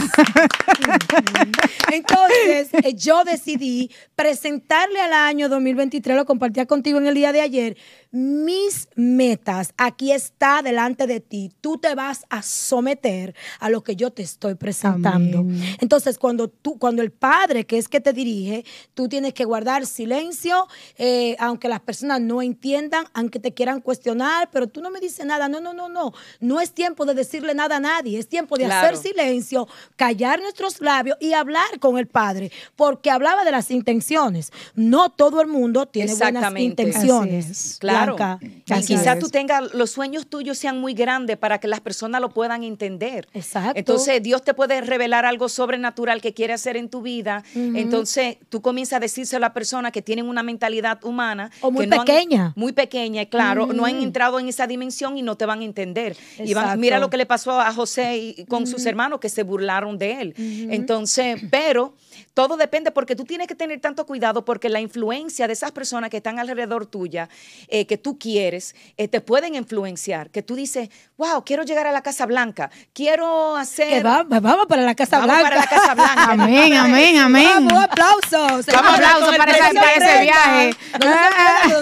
[1.92, 7.40] Entonces, eh, yo decidí presentarle al año 2023, lo compartía contigo en el día de
[7.40, 7.76] ayer,
[8.12, 9.72] mis metas.
[9.76, 11.52] Aquí está delante de ti.
[11.60, 15.44] Tú te vas a someter a lo que yo te estoy presentando.
[15.80, 19.86] Entonces, cuando tú, cuando el Padre, que es que te dirige, tú tienes que guardar
[19.86, 20.66] silencio,
[20.98, 25.24] eh, aunque las personas no entiendan, aunque te quieran cuestionar, pero tú no me dices
[25.24, 25.48] nada.
[25.48, 26.12] No, no, no, no.
[26.40, 28.18] No es tiempo de decir nada a nadie.
[28.18, 33.44] Es tiempo de hacer silencio, callar nuestros labios y hablar con el Padre, porque hablaba
[33.44, 34.52] de las intenciones.
[34.74, 37.76] No todo el mundo tiene buenas intenciones.
[37.78, 37.99] Claro.
[38.86, 42.62] Quizás tú tengas, los sueños tuyos sean muy grandes para que las personas lo puedan
[42.62, 43.28] entender.
[43.32, 43.78] Exacto.
[43.78, 47.42] Entonces, Dios te puede revelar algo sobrenatural que quiere hacer en tu vida.
[47.54, 51.50] Entonces, tú comienzas a decirse a la persona que tienen una mentalidad humana.
[51.60, 52.52] O muy pequeña.
[52.56, 53.66] muy pequeña, claro.
[53.66, 56.16] No han entrado en esa dimensión y no te van a entender.
[56.38, 59.42] Y van, mira lo que le pasó a José y, con sus hermanos que se
[59.42, 60.34] burlaron de él.
[60.70, 61.94] Entonces, pero
[62.34, 66.10] todo depende porque tú tienes que tener tanto cuidado porque la influencia de esas personas
[66.10, 67.28] que están alrededor tuya,
[67.68, 70.30] eh, que tú quieres, eh, te pueden influenciar.
[70.30, 74.02] Que tú dices, wow, quiero llegar a la Casa Blanca, quiero hacer...
[74.02, 75.48] vamos para la Casa vamos Blanca.
[75.48, 76.32] para la Casa Blanca.
[76.32, 77.66] amén, amén, amén.
[77.66, 78.66] Vamos, aplausos.
[78.66, 80.76] Vamos, aplausos para, ese viaje.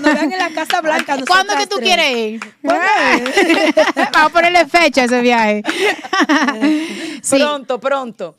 [0.00, 1.16] Nos vean en la Casa Blanca.
[1.26, 2.40] ¿Cuándo que tú quieres ir?
[2.62, 5.62] vamos a ponerle fecha a ese viaje.
[7.28, 8.34] Pronto, pronto.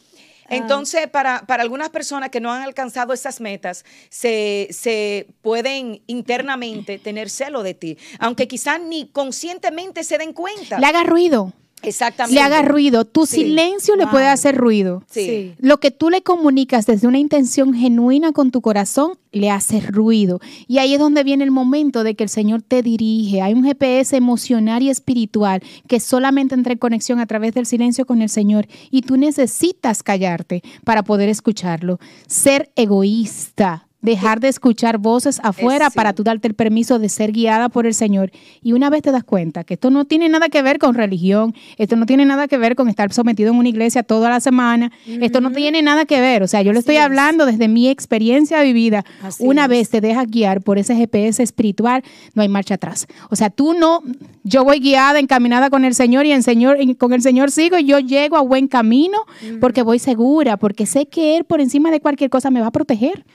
[0.50, 0.56] Ah.
[0.56, 7.30] Entonces, para, algunas personas que no han alcanzado esas metas, se, se, pueden internamente tener
[7.30, 10.80] celo de ti, aunque quizás ni conscientemente se den cuenta.
[10.80, 11.54] Le haga ruido.
[11.84, 12.36] Exactamente.
[12.36, 13.06] Le haga ruido.
[13.06, 15.04] Tu silencio le puede hacer ruido.
[15.10, 15.54] Sí.
[15.60, 20.40] Lo que tú le comunicas desde una intención genuina con tu corazón le hace ruido.
[20.68, 23.42] Y ahí es donde viene el momento de que el Señor te dirige.
[23.42, 28.06] Hay un GPS emocional y espiritual que solamente entra en conexión a través del silencio
[28.06, 28.68] con el Señor.
[28.92, 32.00] Y tú necesitas callarte para poder escucharlo.
[32.28, 37.70] Ser egoísta dejar de escuchar voces afuera para tú darte el permiso de ser guiada
[37.70, 38.32] por el Señor.
[38.62, 41.54] Y una vez te das cuenta que esto no tiene nada que ver con religión,
[41.78, 44.92] esto no tiene nada que ver con estar sometido en una iglesia toda la semana,
[45.06, 46.44] esto no tiene nada que ver.
[46.44, 49.06] O sea, yo le estoy hablando desde mi experiencia vivida.
[49.40, 53.08] una vez te dejas guiar por ese GPS espiritual, no hay marcha atrás.
[53.30, 54.02] O sea, tú no,
[54.50, 57.86] yo voy guiada, encaminada con el Señor y el Señor, con el Señor sigo y
[57.86, 59.20] yo llego a buen camino
[59.62, 62.72] porque voy segura, porque sé que Él por encima de cualquier cosa me va a
[62.72, 63.26] proteger.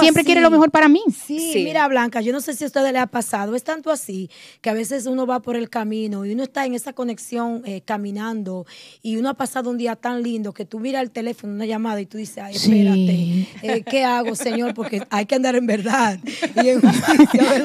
[0.00, 1.02] Siempre quiere lo mejor para mí.
[1.26, 4.30] Sí, mira, Blanca, yo no sé si a ustedes le ha pasado, es tanto así
[4.60, 7.80] que a veces uno va por el camino y uno está en esa conexión eh,
[7.84, 8.66] caminando
[9.02, 12.00] y uno ha pasado un día tan lindo que tú miras el teléfono, una llamada
[12.00, 14.74] y tú dices, ay, espérate, eh, ¿qué hago, Señor?
[14.74, 16.20] Porque hay que andar en verdad.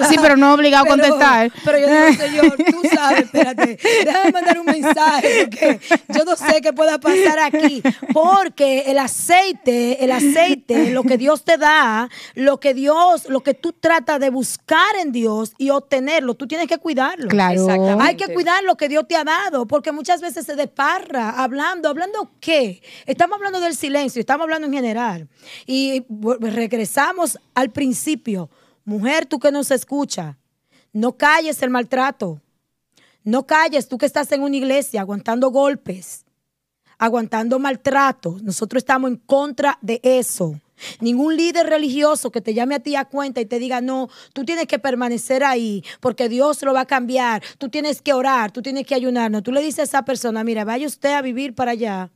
[0.09, 1.51] Sí, pero no obligado a contestar.
[1.63, 5.79] Pero yo digo, Señor, tú sabes, espérate, déjame mandar un mensaje porque
[6.09, 7.81] yo no sé qué pueda pasar aquí.
[8.13, 13.53] Porque el aceite, el aceite, lo que Dios te da, lo que Dios, lo que
[13.53, 17.27] tú tratas de buscar en Dios y obtenerlo, tú tienes que cuidarlo.
[17.27, 17.67] Claro.
[17.99, 21.89] Hay que cuidar lo que Dios te ha dado, porque muchas veces se desparra hablando,
[21.89, 22.81] hablando qué?
[23.05, 25.27] Estamos hablando del silencio, estamos hablando en general.
[25.65, 26.05] Y
[26.39, 28.49] regresamos al principio.
[28.83, 30.37] Mujer, tú que nos escucha,
[30.93, 32.41] no calles el maltrato.
[33.23, 36.25] No calles tú que estás en una iglesia aguantando golpes,
[36.97, 38.37] aguantando maltrato.
[38.41, 40.59] Nosotros estamos en contra de eso.
[40.99, 44.43] Ningún líder religioso que te llame a ti a cuenta y te diga, no, tú
[44.45, 48.63] tienes que permanecer ahí porque Dios lo va a cambiar, tú tienes que orar, tú
[48.63, 49.29] tienes que ayunar.
[49.29, 52.09] No, tú le dices a esa persona, mira, vaya usted a vivir para allá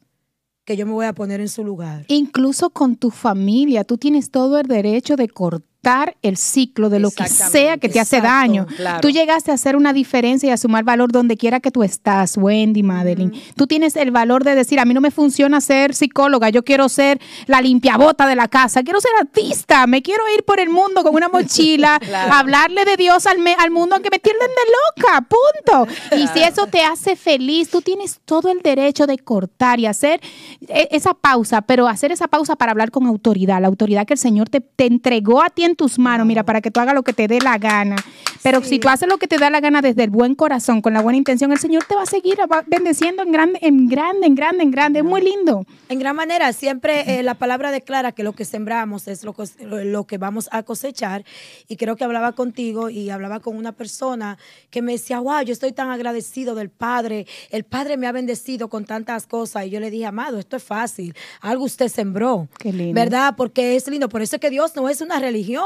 [0.66, 2.06] que yo me voy a poner en su lugar.
[2.08, 7.00] Incluso con tu familia, tú tienes todo el derecho de cortar cortar el ciclo de
[7.00, 8.66] lo que sea que te hace daño.
[9.02, 12.38] Tú llegaste a hacer una diferencia y a sumar valor donde quiera que tú estás,
[12.38, 13.32] Wendy, Madeline.
[13.56, 16.90] Tú tienes el valor de decir, a mí no me funciona ser psicóloga, yo quiero
[16.90, 21.04] ser la limpiabota de la casa, quiero ser artista, me quiero ir por el mundo
[21.04, 22.00] con una mochila,
[22.32, 25.94] hablarle de Dios al, al mundo aunque me tienden de loca, punto.
[26.18, 30.20] Y si eso te hace feliz, tú tienes todo el derecho de cortar y hacer
[30.68, 34.20] e, esa pausa, pero hacer esa pausa para hablar con autoridad, la autoridad que el
[34.20, 37.14] Señor te, entregó a ti en tus manos, mira, para que tú hagas lo que
[37.14, 37.96] te dé la gana.
[38.46, 40.94] Pero si tú haces lo que te da la gana desde el buen corazón, con
[40.94, 44.36] la buena intención, el Señor te va a seguir bendeciendo en grande, en grande, en
[44.36, 45.00] grande, en grande.
[45.00, 45.66] Es muy lindo.
[45.90, 49.36] En gran manera, siempre eh, la palabra declara que lo que sembramos es lo,
[49.84, 51.26] lo que vamos a cosechar.
[51.68, 54.38] Y creo que hablaba contigo y hablaba con una persona
[54.70, 57.26] que me decía, wow, yo estoy tan agradecido del Padre.
[57.50, 59.66] El Padre me ha bendecido con tantas cosas.
[59.66, 61.16] Y yo le dije, amado, esto es fácil.
[61.42, 62.48] Algo usted sembró.
[62.60, 62.94] Qué lindo.
[62.94, 63.34] ¿Verdad?
[63.36, 64.08] Porque es lindo.
[64.08, 65.65] Por eso es que Dios no es una religión.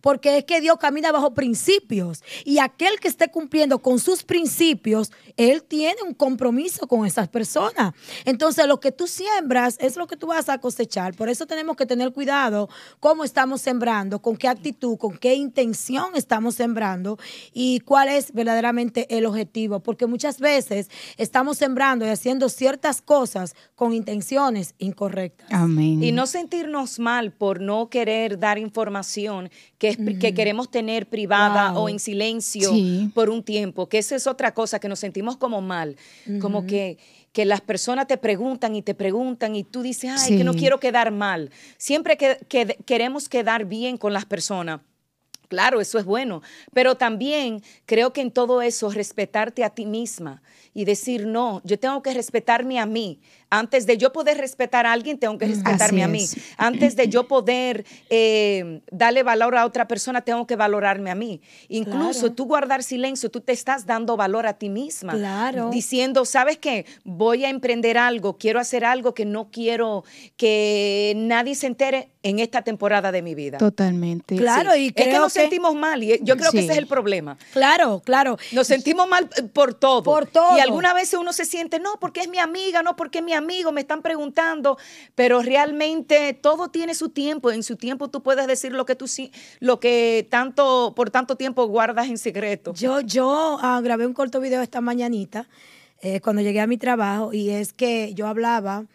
[0.00, 2.22] Porque es que Dios camina bajo principios.
[2.44, 7.94] Y aquel que esté cumpliendo con sus principios, él tiene un compromiso con esas personas.
[8.24, 11.14] Entonces, lo que tú siembras es lo que tú vas a cosechar.
[11.14, 12.68] Por eso tenemos que tener cuidado
[13.00, 17.18] cómo estamos sembrando, con qué actitud, con qué intención estamos sembrando
[17.52, 19.80] y cuál es verdaderamente el objetivo.
[19.80, 25.48] Porque muchas veces estamos sembrando y haciendo ciertas cosas con intenciones incorrectas.
[25.50, 26.02] Amén.
[26.02, 29.37] Y no sentirnos mal por no querer dar información
[29.78, 32.72] que, que queremos tener privada o en silencio
[33.14, 35.96] por un tiempo, que esa es otra cosa, que nos sentimos como mal,
[36.40, 36.98] como que,
[37.32, 40.80] que las personas te preguntan y te preguntan y tú dices, ay, que no quiero
[40.80, 41.50] quedar mal.
[41.76, 42.38] Siempre que,
[42.84, 44.80] queremos quedar bien con las personas.
[45.48, 46.42] Claro, eso es bueno,
[46.74, 50.42] pero también creo que en todo eso respetarte a ti misma
[50.74, 53.20] y decir, no, yo tengo que respetarme a mí.
[53.50, 56.26] Antes de yo poder respetar a alguien, tengo que respetarme a mí.
[56.56, 61.40] Antes de yo poder eh, darle valor a otra persona, tengo que valorarme a mí.
[61.68, 65.14] Incluso tú guardar silencio, tú te estás dando valor a ti misma.
[65.14, 65.70] Claro.
[65.70, 66.86] Diciendo, ¿sabes qué?
[67.04, 70.04] Voy a emprender algo, quiero hacer algo que no quiero
[70.36, 73.58] que nadie se entere en esta temporada de mi vida.
[73.58, 74.36] Totalmente.
[74.36, 76.86] Claro, y creo es que nos sentimos mal y yo creo que ese es el
[76.86, 77.38] problema.
[77.52, 78.36] Claro, claro.
[78.52, 80.02] Nos sentimos mal eh, por todo.
[80.02, 80.56] Por todo.
[80.56, 83.32] Y alguna vez uno se siente, no, porque es mi amiga, no, porque es mi
[83.38, 84.76] amigo, me están preguntando,
[85.14, 87.50] pero realmente todo tiene su tiempo.
[87.50, 91.36] En su tiempo tú puedes decir lo que tú sí, lo que tanto, por tanto
[91.36, 92.74] tiempo guardas en secreto.
[92.74, 95.48] Yo, yo ah, grabé un corto video esta mañanita
[96.00, 98.86] eh, cuando llegué a mi trabajo y es que yo hablaba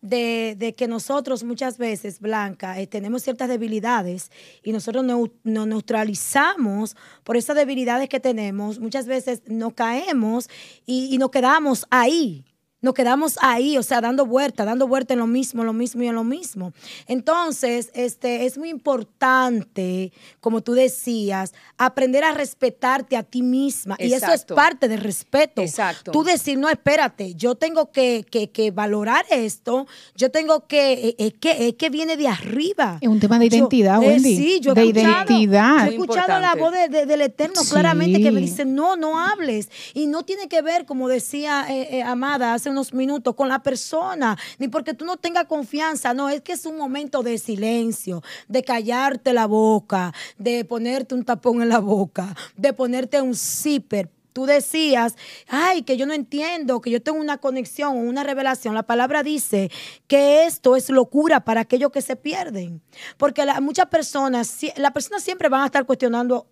[0.00, 4.30] de, que nosotros muchas veces, Blanca, eh, tenemos ciertas debilidades
[4.62, 10.48] y nosotros nos neutralizamos por esas debilidades que tenemos, muchas veces no caemos
[10.86, 12.44] y, y nos quedamos ahí
[12.80, 16.06] nos quedamos ahí, o sea, dando vuelta, dando vuelta en lo mismo, lo mismo y
[16.06, 16.72] en lo mismo.
[17.08, 23.96] Entonces, este, es muy importante, como tú decías, aprender a respetarte a ti misma.
[23.98, 25.60] Y eso es parte del respeto.
[25.60, 26.12] Exacto.
[26.12, 28.24] Tú decir, no, espérate, yo tengo que,
[28.72, 32.98] valorar esto, yo tengo que, eh, es que, que viene de arriba.
[33.00, 34.36] Es un tema de identidad, eh, Wendy.
[34.36, 35.86] sí, yo he de identidad.
[35.86, 39.68] Yo he escuchado la voz del Eterno claramente que me dice, no, no hables.
[39.94, 44.36] Y no tiene que ver, como decía eh, Amada hace unos minutos con la persona,
[44.58, 48.62] ni porque tú no tengas confianza, no, es que es un momento de silencio, de
[48.62, 54.46] callarte la boca, de ponerte un tapón en la boca, de ponerte un zipper tú
[54.46, 55.16] decías,
[55.48, 58.72] ay, que yo no entiendo, que yo tengo una conexión o una revelación.
[58.72, 59.68] La palabra dice
[60.06, 62.80] que esto es locura para aquellos que se pierden.
[63.16, 66.46] Porque muchas personas, las personas siempre van a estar cuestionando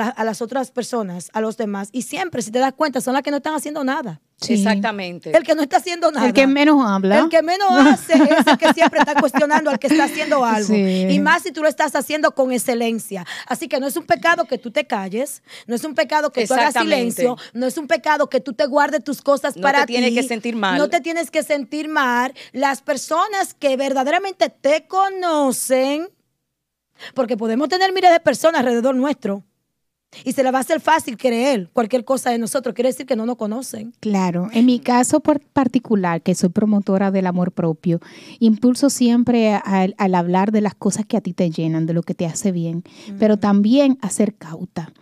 [0.00, 1.88] a, las otras personas, a los demás.
[1.92, 4.20] Y siempre, si te das cuenta, son las que no están haciendo nada.
[4.48, 5.36] Exactamente.
[5.36, 6.26] El que no está haciendo nada.
[6.26, 7.20] El que menos habla.
[7.20, 10.74] El que menos hace es el que siempre está cuestionando al que está haciendo algo.
[10.74, 13.24] Y más si tú lo estás haciendo con excelencia.
[13.46, 16.46] Así que no es un pecado que tú te calles, no es un pecado que
[16.46, 19.94] tú hagas silencio, no es un pecado que tú te guardes tus cosas para ti.
[19.94, 20.78] No te tienes que sentir mal.
[20.78, 22.34] No te tienes que sentir mal.
[22.52, 26.08] Las personas que verdaderamente te conocen,
[27.14, 29.44] porque podemos tener miles de personas alrededor nuestro
[30.24, 32.74] y se le va a hacer fácil creer cualquier cosa de nosotros.
[32.74, 33.92] Quiere decir que no nos conocen.
[34.00, 34.48] Claro.
[34.52, 38.00] En mi caso particular, que soy promotora del amor propio,
[38.38, 42.14] impulso siempre al, hablar de las cosas que a ti te llenan, de lo que
[42.14, 42.84] te hace bien,
[43.18, 44.92] pero también a ser cauta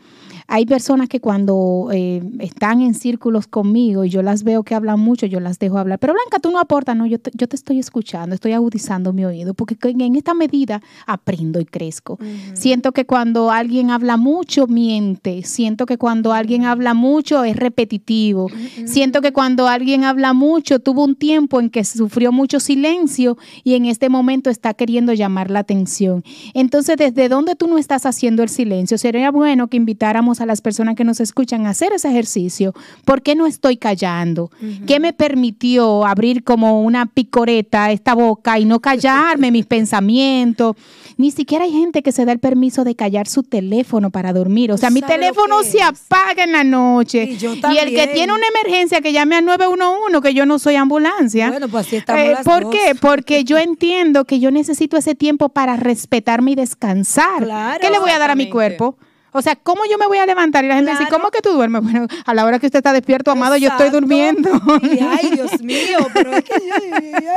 [0.52, 4.98] hay personas que cuando eh, están en círculos conmigo y yo las veo que hablan
[4.98, 6.00] mucho, yo las dejo hablar.
[6.00, 9.24] Pero Blanca, tú no aportas, no, yo te, yo te estoy escuchando, estoy agudizando mi
[9.24, 12.18] oído, porque en esta medida aprendo y crezco.
[12.54, 15.44] Siento que cuando alguien habla mucho, miente.
[15.44, 18.48] Siento que cuando alguien habla mucho, es repetitivo.
[18.86, 23.74] Siento que cuando alguien habla mucho, tuvo un tiempo en que sufrió mucho silencio y
[23.74, 26.24] en este momento está queriendo llamar la atención.
[26.54, 28.98] Entonces, ¿desde dónde tú no estás haciendo el silencio?
[28.98, 32.74] Sería bueno que invitáramos a las personas que nos escuchan a hacer ese ejercicio.
[33.04, 34.50] ¿Por qué no estoy callando?
[34.86, 40.76] ¿Qué me permitió abrir como una picoreta esta boca y no callarme mis pensamientos?
[41.16, 44.72] Ni siquiera hay gente que se da el permiso de callar su teléfono para dormir.
[44.72, 47.24] O sea, mi teléfono se apaga en la noche.
[47.24, 51.50] Y, el que tiene una emergencia que llame al 911, que yo no soy ambulancia.
[51.50, 52.94] Bueno, pues así estamos eh, ¿Por qué?
[52.98, 57.46] Porque yo entiendo que yo necesito ese tiempo para respetarme y descansar.
[57.80, 58.96] ¿Qué le voy a dar a mi cuerpo?
[59.32, 60.64] O sea, ¿cómo yo me voy a levantar?
[60.64, 61.82] Y la gente dice, ¿cómo que tú duermes?
[61.82, 64.50] Bueno, a la hora que usted está despierto, amado, yo estoy durmiendo.
[64.82, 66.54] ay, Dios mío, pero es que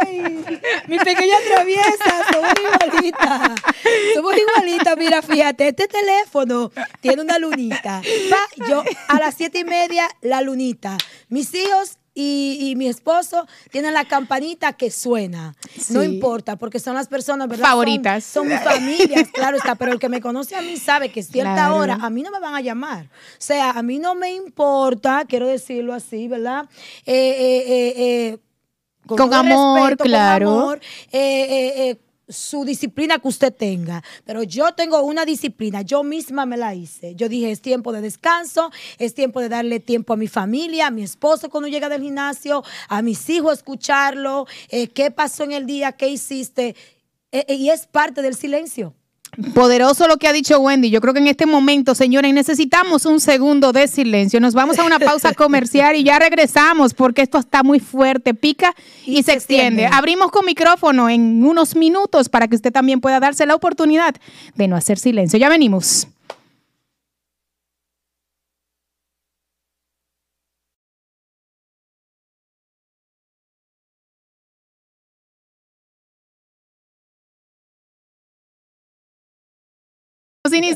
[0.01, 0.43] ay,
[0.87, 3.51] mi pequeña traviesa, somos igualitas.
[4.13, 6.71] Somos igualitas, mira, fíjate, este teléfono
[7.01, 8.01] tiene una lunita.
[8.67, 10.97] yo a las siete y media, la lunita.
[11.29, 15.55] Mis hijos y, mi esposo tiene la campanita que suena.
[15.89, 17.69] No importa, porque son las personas, ¿verdad?
[17.69, 18.23] Favoritas.
[18.23, 21.73] Son, mis familias, claro está, pero el que me conoce a mí sabe que cierta
[21.73, 23.05] hora a mí no me van a llamar.
[23.05, 23.09] O
[23.39, 26.65] sea, a mí no me importa, quiero decirlo así, ¿verdad?
[27.05, 28.37] Eh, eh, eh,
[29.05, 30.47] con, amor, claro.
[30.47, 30.81] Con amor,
[32.33, 37.15] su disciplina que usted tenga, pero yo tengo una disciplina, yo misma me la hice.
[37.15, 40.91] Yo dije, es tiempo de descanso, es tiempo de darle tiempo a mi familia, a
[40.91, 45.65] mi esposo cuando llega del gimnasio, a mis hijos escucharlo, eh, qué pasó en el
[45.65, 46.75] día, qué hiciste,
[47.31, 48.93] eh, eh, y es parte del silencio.
[49.53, 50.89] Poderoso lo que ha dicho Wendy.
[50.89, 54.39] Yo creo que en este momento, señores, necesitamos un segundo de silencio.
[54.39, 58.75] Nos vamos a una pausa comercial y ya regresamos porque esto está muy fuerte, pica
[59.05, 59.87] y, se, extiende.
[59.87, 64.15] Abrimos con micrófono en unos minutos para que usted también pueda darse la oportunidad
[64.55, 65.39] de no hacer silencio.
[65.39, 66.07] Ya venimos.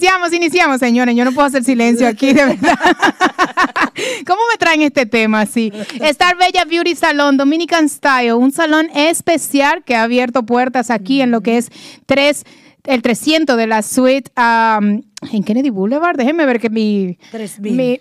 [0.07, 1.15] Iniciamos, iniciamos, señores.
[1.15, 2.79] Yo no puedo hacer silencio aquí, de verdad.
[4.25, 5.71] ¿Cómo me traen este tema así?
[5.99, 11.31] Star Bella Beauty Salon, Dominican Style, un salón especial que ha abierto puertas aquí en
[11.31, 11.71] lo que es
[12.05, 12.45] tres
[12.85, 15.01] el 300 de la suite um,
[15.32, 16.15] en Kennedy Boulevard.
[16.15, 17.18] Déjenme ver que mi,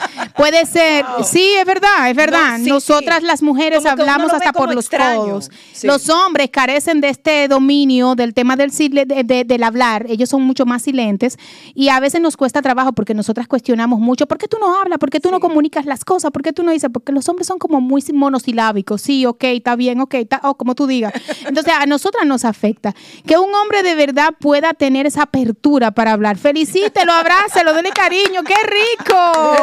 [0.45, 2.59] Puede ser, sí, es verdad, es verdad.
[2.59, 5.49] Nosotras las mujeres hablamos hasta por los codos.
[5.81, 10.05] Los hombres carecen de este dominio del tema del, del hablar.
[10.07, 11.39] Ellos son mucho más silentes
[11.73, 14.27] y a veces nos cuesta trabajo porque nosotras cuestionamos mucho.
[14.27, 14.99] ¿Por qué tú no hablas?
[14.99, 16.29] ¿Por qué tú no comunicas las cosas?
[16.29, 16.91] ¿Por qué tú no dices?
[16.93, 19.01] Porque los hombres son como muy monosilábicos.
[19.01, 21.11] Sí, ok, está bien, ok, está, o como tú digas.
[21.47, 22.93] Entonces a nosotras nos afecta.
[23.25, 26.37] Que un hombre de verdad pueda tener esa apertura para hablar.
[26.37, 28.43] Felicítelo, abrácelo, dele cariño.
[28.43, 29.55] ¡Qué rico!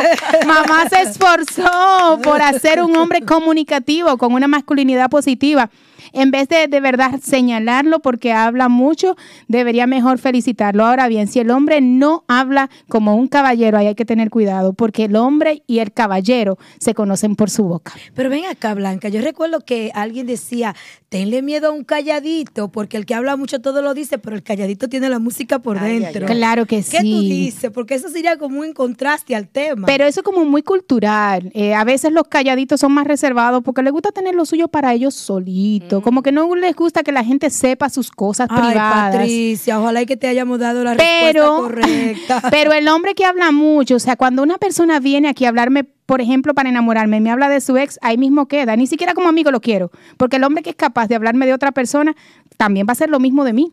[0.46, 5.70] Mamá se esforzó por hacer un hombre comunicativo con una masculinidad positiva.
[6.12, 9.16] En vez de de verdad señalarlo porque habla mucho,
[9.48, 10.84] debería mejor felicitarlo.
[10.84, 14.72] Ahora bien, si el hombre no habla como un caballero, ahí hay que tener cuidado,
[14.72, 17.92] porque el hombre y el caballero se conocen por su boca.
[18.14, 20.74] Pero ven acá, Blanca, yo recuerdo que alguien decía,
[21.08, 24.42] tenle miedo a un calladito, porque el que habla mucho todo lo dice, pero el
[24.42, 26.26] calladito tiene la música por dentro.
[26.26, 26.96] Claro que sí.
[26.96, 27.70] ¿Qué tú dices?
[27.70, 29.86] Porque eso sería como un contraste al tema.
[29.86, 31.50] Pero eso es como muy cultural.
[31.54, 34.92] Eh, a veces los calladitos son más reservados porque les gusta tener lo suyo para
[34.92, 36.01] ellos solitos.
[36.02, 39.16] Como que no les gusta que la gente sepa sus cosas Ay, privadas.
[39.16, 42.42] Patricia, ojalá que te hayamos dado la respuesta correcta.
[42.50, 45.84] Pero el hombre que habla mucho, o sea, cuando una persona viene aquí a hablarme
[46.12, 48.76] por ejemplo, para enamorarme, me habla de su ex, ahí mismo queda.
[48.76, 49.90] Ni siquiera como amigo lo quiero.
[50.18, 52.14] Porque el hombre que es capaz de hablarme de otra persona
[52.58, 53.72] también va a ser lo mismo de mí.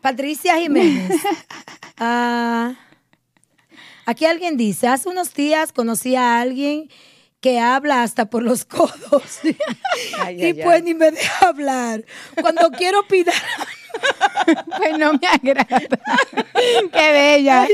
[0.00, 1.10] Patricia Jiménez.
[1.98, 2.74] Ah,
[4.04, 6.90] aquí alguien dice, hace unos días conocí a alguien
[7.46, 9.38] que habla hasta por los codos.
[10.36, 12.04] y pues ni me deja hablar.
[12.40, 13.36] Cuando quiero opinar.
[14.76, 15.86] pues no me agrada.
[16.92, 17.62] Qué bella.
[17.62, 17.72] Ay,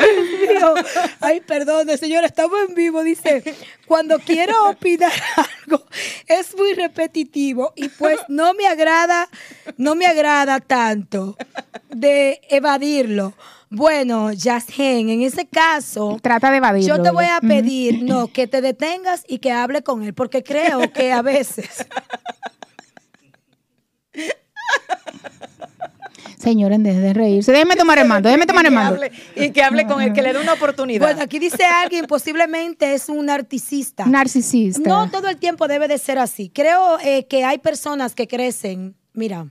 [1.20, 3.02] Ay, perdón, señora, estamos en vivo.
[3.02, 3.42] Dice,
[3.86, 5.86] cuando quiero opinar algo,
[6.26, 9.30] es muy repetitivo y pues no me agrada,
[9.78, 11.34] no me agrada tanto
[11.88, 13.32] de evadirlo.
[13.74, 16.18] Bueno, Jashen, en ese caso.
[16.20, 16.96] Trata de evadirlo.
[16.96, 20.42] Yo te voy a pedir, no, que te detengas y que hable con él, porque
[20.42, 21.86] creo que a veces.
[26.36, 27.50] Señora, en vez de reírse.
[27.50, 29.00] Déjeme tomar el mando, déjeme tomar el mando.
[29.36, 31.06] Y que hable con él, que le dé una oportunidad.
[31.06, 34.04] Bueno, aquí dice alguien, posiblemente es un narcisista.
[34.04, 34.86] Narcisista.
[34.86, 36.50] No todo el tiempo debe de ser así.
[36.50, 39.46] Creo eh, que hay personas que crecen, mira,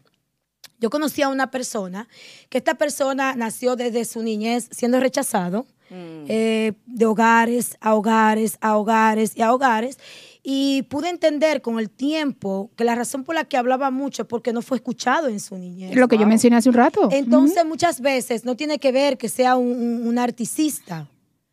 [0.81, 2.09] yo conocí a una persona
[2.49, 6.25] que esta persona nació desde su niñez siendo rechazado mm.
[6.27, 9.99] eh, de hogares a hogares, a hogares y a hogares.
[10.43, 14.27] Y pude entender con el tiempo que la razón por la que hablaba mucho es
[14.27, 15.95] porque no fue escuchado en su niñez.
[15.95, 17.09] Lo que yo mencioné hace un rato.
[17.11, 21.07] Entonces, muchas veces no tiene que ver que sea un, un, articista.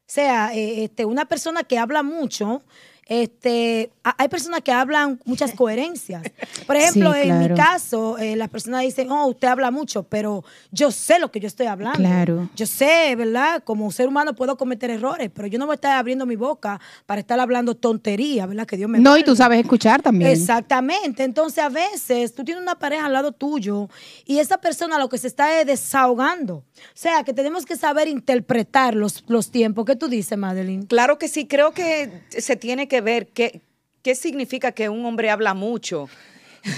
[0.06, 2.62] sea, eh, este, una persona que habla mucho
[3.08, 6.22] este, hay personas que hablan muchas coherencias.
[6.66, 10.90] Por ejemplo, en mi caso, eh, las personas dicen, oh, usted habla mucho, pero yo
[10.90, 11.98] sé lo que yo estoy hablando.
[11.98, 12.50] Claro.
[12.54, 13.62] Yo sé, ¿verdad?
[13.64, 16.80] Como ser humano puedo cometer errores, pero yo no voy a estar abriendo mi boca
[17.06, 18.66] para estar hablando tontería, ¿verdad?
[18.66, 20.30] Que Dios me No, y tú sabes escuchar también.
[20.30, 21.24] Exactamente.
[21.24, 23.88] Entonces, a veces tú tienes una pareja al lado tuyo
[24.26, 26.56] y esa persona lo que se está es desahogando.
[26.56, 29.86] O sea, que tenemos que saber interpretar los, los tiempos.
[29.86, 30.86] ¿Qué tú dices, Madeline?
[30.86, 33.60] Claro que sí, creo que se tiene que ver qué,
[34.02, 36.08] qué significa que un hombre habla mucho.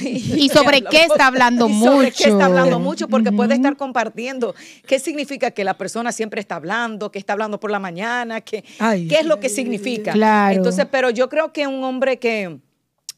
[0.03, 1.93] y sobre qué está hablando y mucho.
[1.93, 4.55] Sobre qué está hablando mucho, porque puede estar compartiendo
[4.87, 8.63] qué significa que la persona siempre está hablando, que está hablando por la mañana, que,
[8.63, 10.13] qué es lo que significa.
[10.13, 10.57] Claro.
[10.57, 12.59] Entonces, pero yo creo que un hombre que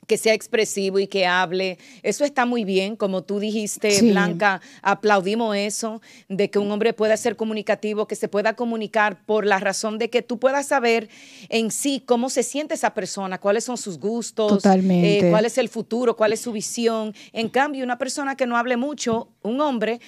[0.07, 1.79] que sea expresivo y que hable.
[2.03, 7.17] Eso está muy bien, como tú dijiste, Blanca, aplaudimos eso, de que un hombre pueda
[7.17, 11.09] ser comunicativo, que se pueda comunicar por la razón de que tú puedas saber
[11.49, 15.69] en sí cómo se siente esa persona, cuáles son sus gustos, eh, cuál es el
[15.69, 17.15] futuro, cuál es su visión.
[17.33, 20.01] En cambio, una persona que no hable mucho, un hombre,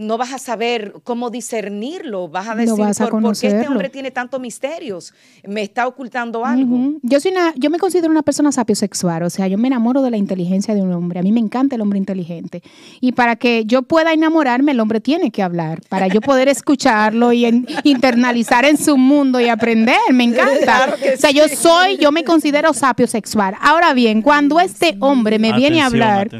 [0.00, 2.74] no vas a saber cómo discernirlo, vas a decir,
[3.10, 5.12] ¿por, qué este hombre tiene tantos misterios?
[5.46, 6.94] Me está ocultando algo.
[7.02, 10.10] Yo soy una, yo me considero una persona sapiosexual, o sea, yo me enamoro de
[10.10, 11.20] la inteligencia de un hombre.
[11.20, 12.62] A mí me encanta el hombre inteligente.
[13.02, 17.34] Y para que yo pueda enamorarme, el hombre tiene que hablar, para yo poder escucharlo
[17.34, 17.44] y
[17.84, 19.98] internalizar en su mundo y aprender.
[20.14, 20.96] Me encanta.
[21.14, 23.54] o sea, yo soy, yo me considero sapiosexual.
[23.60, 26.30] Ahora bien, cuando este hombre me viene a hablar,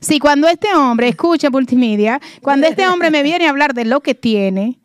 [0.00, 4.00] sí, cuando este hombre escucha multimedia, cuando este hombre me viene a hablar de lo
[4.00, 4.78] que tiene,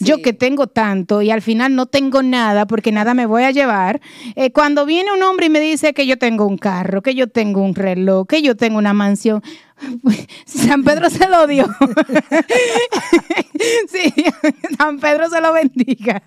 [0.00, 3.50] yo que tengo tanto y al final no tengo nada porque nada me voy a
[3.50, 4.00] llevar.
[4.34, 7.28] Eh, cuando viene un hombre y me dice que yo tengo un carro, que yo
[7.28, 9.42] tengo un reloj, que yo tengo una mansión,
[10.46, 11.64] San Pedro se lo dio.
[13.90, 14.14] sí,
[14.78, 16.22] San Pedro se lo bendiga.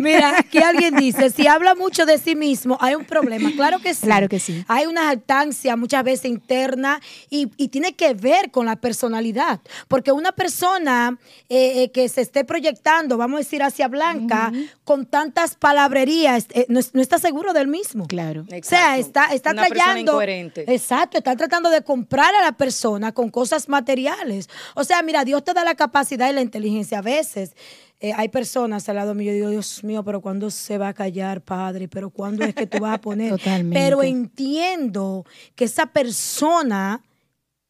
[0.00, 3.50] Mira, aquí alguien dice, si habla mucho de sí mismo, hay un problema.
[3.52, 4.02] Claro que sí.
[4.02, 4.64] Claro que sí.
[4.68, 7.00] Hay una altancia muchas veces interna
[7.30, 9.60] y, tiene que ver con la personalidad.
[9.88, 14.52] Porque una persona eh, eh, que se esté proyectando, vamos a decir, hacia Blanca,
[14.84, 18.06] con tantas palabrerías, eh, no, está seguro del mismo.
[18.06, 18.46] Claro.
[18.50, 20.64] O sea, está, está una incoherente.
[20.72, 24.50] Exacto, está tratando de comprar a la persona con cosas materiales.
[24.74, 27.56] O sea, mira, Dios te da la capacidad y la inteligencia a veces.
[28.00, 30.94] Eh, hay personas al lado mío, yo digo, Dios mío, pero ¿cuándo se va a
[30.94, 31.88] callar, Padre?
[31.88, 33.30] ¿Pero cuándo es que tú vas a poner?
[33.38, 33.78] Totalmente.
[33.78, 35.24] Pero entiendo
[35.56, 37.02] que esa persona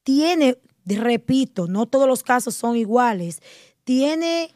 [0.02, 3.40] tiene, repito, no todos los casos son iguales,
[3.84, 4.50] tiene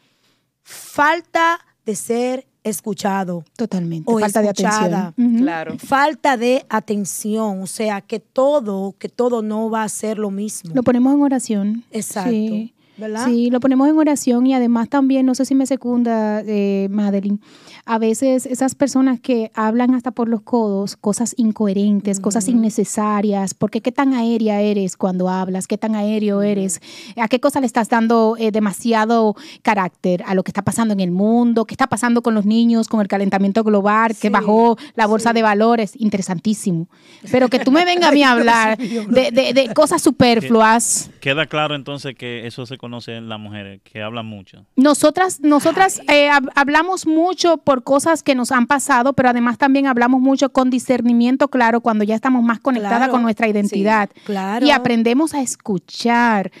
[0.61, 3.43] falta de ser escuchado.
[3.55, 4.11] Totalmente.
[4.11, 5.07] O falta de escuchada.
[5.07, 5.35] atención.
[5.35, 5.43] Ujú.
[5.43, 5.77] Claro.
[5.79, 10.71] Falta de atención, o sea, que todo, que todo no va a ser lo mismo.
[10.73, 11.83] Lo ponemos en oración.
[11.91, 12.29] Exacto.
[12.31, 12.73] Sí.
[12.95, 13.25] ¿Verdad?
[13.25, 17.39] Sí, lo ponemos en oración y además también, no sé si me secunda, eh, Madeline,
[17.85, 23.81] a veces esas personas que hablan hasta por los codos, cosas incoherentes, cosas innecesarias, porque
[23.81, 26.81] qué tan aérea eres cuando hablas, qué tan aéreo eres,
[27.17, 30.99] a qué cosa le estás dando eh, demasiado carácter a lo que está pasando en
[30.99, 34.77] el mundo, qué está pasando con los niños, con el calentamiento global, que Sí, bajó
[34.95, 35.35] la bolsa sí.
[35.35, 36.87] de valores, interesantísimo.
[37.31, 40.01] Pero que tú me vengas a mí a hablar de, de- de cosas
[40.43, 41.09] superfluas.
[41.19, 44.65] Queda claro entonces que eso se conoce en las mujeres, que hablan mucho.
[44.75, 49.87] Nosotras, nosotras eh, hab- hablamos mucho por cosas que nos han pasado, pero además también
[49.87, 54.11] hablamos mucho con discernimiento claro cuando ya estamos más conectadas Claro, con nuestra identidad.
[54.25, 54.63] claro.
[54.63, 56.51] Y aprendemos a escuchar.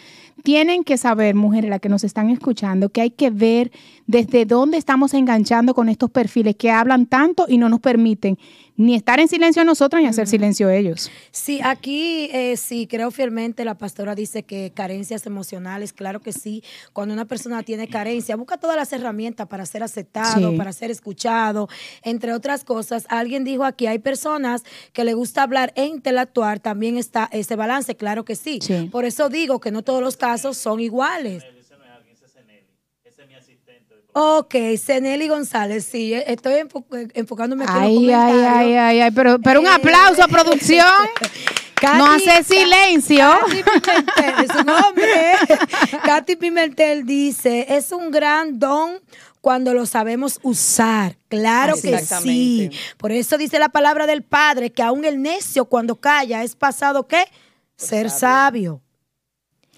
[0.41, 3.71] Tienen que saber, mujeres, las que nos están escuchando, que hay que ver
[4.07, 8.37] desde dónde estamos enganchando con estos perfiles que hablan tanto y no nos permiten
[8.75, 11.11] ni estar en silencio nosotros ni hacer silencio ellos.
[11.31, 16.63] Sí, aquí eh, sí, creo fielmente, la pastora dice que carencias emocionales, claro que sí,
[16.91, 20.57] cuando una persona tiene carencia, busca todas las herramientas para ser aceptado, Sí.
[20.57, 21.69] para ser escuchado,
[22.03, 23.05] entre otras cosas.
[23.09, 27.95] Alguien dijo aquí, hay personas que le gusta hablar e interactuar, también está ese balance,
[27.95, 28.59] claro que sí.
[28.61, 28.89] Sí.
[28.91, 31.43] Por eso digo que no todos los casos son iguales.
[34.13, 38.73] Ok, Ceneli González, sí, eh, estoy enfo- eh, enfocándome aquí en los Ay, ay, ay,
[38.75, 40.85] ay, ay, pero, pero un Eh, aplauso a producción.
[41.81, 43.27] Katy- no hace silencio.
[43.41, 45.31] Katy Pimentel, es un hombre.
[46.05, 49.01] Katy Pimentel dice, es un gran don
[49.41, 51.17] cuando lo sabemos usar.
[51.27, 52.69] Claro que sí.
[52.97, 57.07] Por eso dice la palabra del Padre, que aún el necio cuando calla es pasado,
[57.07, 57.25] ¿qué?
[57.75, 58.82] Ser sabio.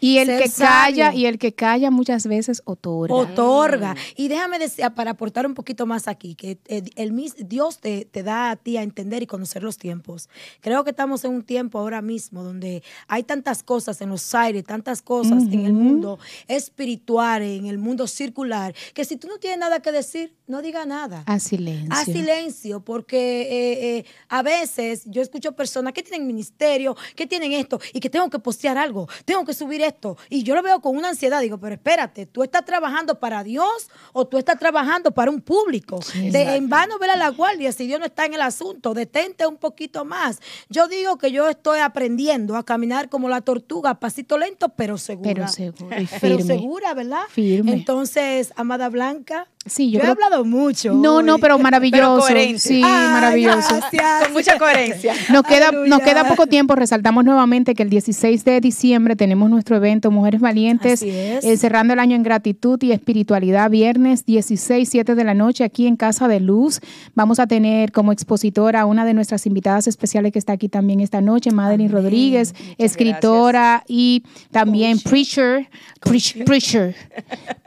[0.05, 1.19] Y el que calla, sabio.
[1.19, 3.15] y el que calla muchas veces otorga.
[3.15, 3.95] Otorga.
[4.15, 8.05] Y déjame decir, para aportar un poquito más aquí, que eh, el, mis- Dios te,
[8.05, 10.29] te da a ti a entender y conocer los tiempos.
[10.61, 14.63] Creo que estamos en un tiempo ahora mismo donde hay tantas cosas en los aires,
[14.63, 19.59] tantas cosas en el mundo espiritual, en el mundo circular, que si tú no tienes
[19.59, 21.23] nada que decir, no diga nada.
[21.25, 21.89] A silencio.
[21.93, 27.51] A silencio, porque eh, eh, a veces yo escucho personas que tienen ministerio, que tienen
[27.53, 29.94] esto, y que tengo que postear algo, tengo que subir esto,
[30.29, 33.89] y yo lo veo con una ansiedad, digo, pero espérate, ¿tú estás trabajando para Dios
[34.13, 35.99] o tú estás trabajando para un público?
[36.13, 39.45] De, en vano ver a la guardia si Dios no está en el asunto, detente
[39.47, 40.39] un poquito más.
[40.69, 45.33] Yo digo que yo estoy aprendiendo a caminar como la tortuga, pasito lento, pero segura.
[45.33, 46.43] Pero seguro y Pero firme.
[46.43, 47.23] segura, ¿verdad?
[47.29, 47.73] Firme.
[47.73, 50.93] Entonces, Amada Blanca, Sí, yo yo, he hablado mucho.
[50.93, 52.19] No, no, pero maravilloso.
[52.19, 52.59] coherente.
[52.59, 53.75] sí, Ay, maravilloso.
[53.75, 54.23] gracias.
[54.23, 55.13] Con mucha coherencia.
[55.31, 56.75] Nos queda, nos queda poco tiempo.
[56.75, 61.43] Resaltamos nuevamente que el 16 de diciembre tenemos nuestro evento Mujeres Valientes, Así es.
[61.43, 65.87] eh, cerrando el año en gratitud y espiritualidad, viernes 16, 7 de la noche, aquí
[65.87, 66.79] en Casa de Luz.
[67.15, 70.99] Vamos a tener como expositora a una de nuestras invitadas especiales que está aquí también
[70.99, 71.89] esta noche, Madeline.
[71.91, 75.67] Rodríguez, escritora y también preacher,
[76.01, 76.95] preach- preacher,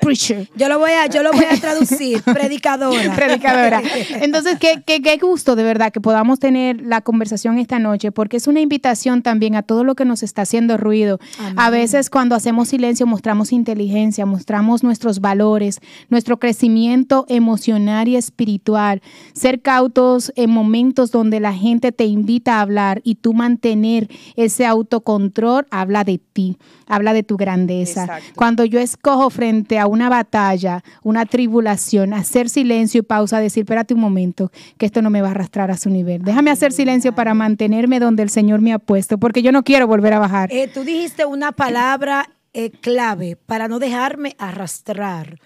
[0.01, 0.49] preacher.
[0.55, 1.88] Yo lo voy a, yo lo voy a traducir,
[2.25, 3.15] predicadora.
[3.17, 3.83] predicadora.
[4.21, 8.37] Entonces, qué, qué, qué gusto de verdad que podamos tener la conversación esta noche, porque
[8.37, 11.19] es una invitación también a todo lo que nos está haciendo ruido.
[11.57, 11.81] A Amén.
[11.81, 19.03] veces cuando hacemos silencio mostramos inteligencia, mostramos nuestros valores, nuestro crecimiento emocional y espiritual.
[19.33, 24.67] Ser cautos en momentos donde la gente te invita a hablar y tú mantener ese
[24.67, 28.03] autocontrol, habla de ti, habla de tu grandeza.
[28.03, 28.33] Exacto.
[28.35, 31.78] Cuando yo escojo frente a una batalla, una tribulación,
[32.15, 35.71] hacer silencio y pausa, decir, espérate un momento, que esto no me va a arrastrar
[35.71, 36.23] a su nivel.
[36.23, 39.87] Déjame hacer silencio para mantenerme donde el Señor me ha puesto, porque yo no quiero
[39.87, 40.53] volver a bajar.
[40.53, 45.39] Eh, tú dijiste una palabra eh, clave para no dejarme arrastrar.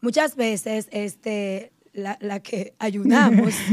[0.00, 3.54] Muchas veces, este, la, la que ayunamos,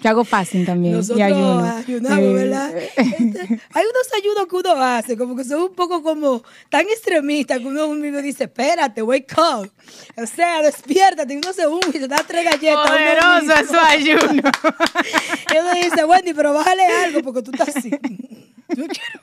[0.00, 0.94] Yo hago fasting también.
[0.94, 1.64] y nosotros ayuno.
[1.64, 2.34] ayunamos.
[2.34, 2.76] ¿verdad?
[2.76, 7.58] Este, hay unos ayunos que uno hace, como que son un poco como tan extremistas
[7.58, 9.70] que uno mismo dice, espérate, wake up.
[10.16, 12.88] O sea, despiértate, y uno se une y se da tres galletas.
[12.88, 14.42] Poderoso es su ayuno.
[15.54, 17.90] Y uno dice, Wendy, pero bájale algo porque tú estás así.
[17.90, 19.20] Yo quiero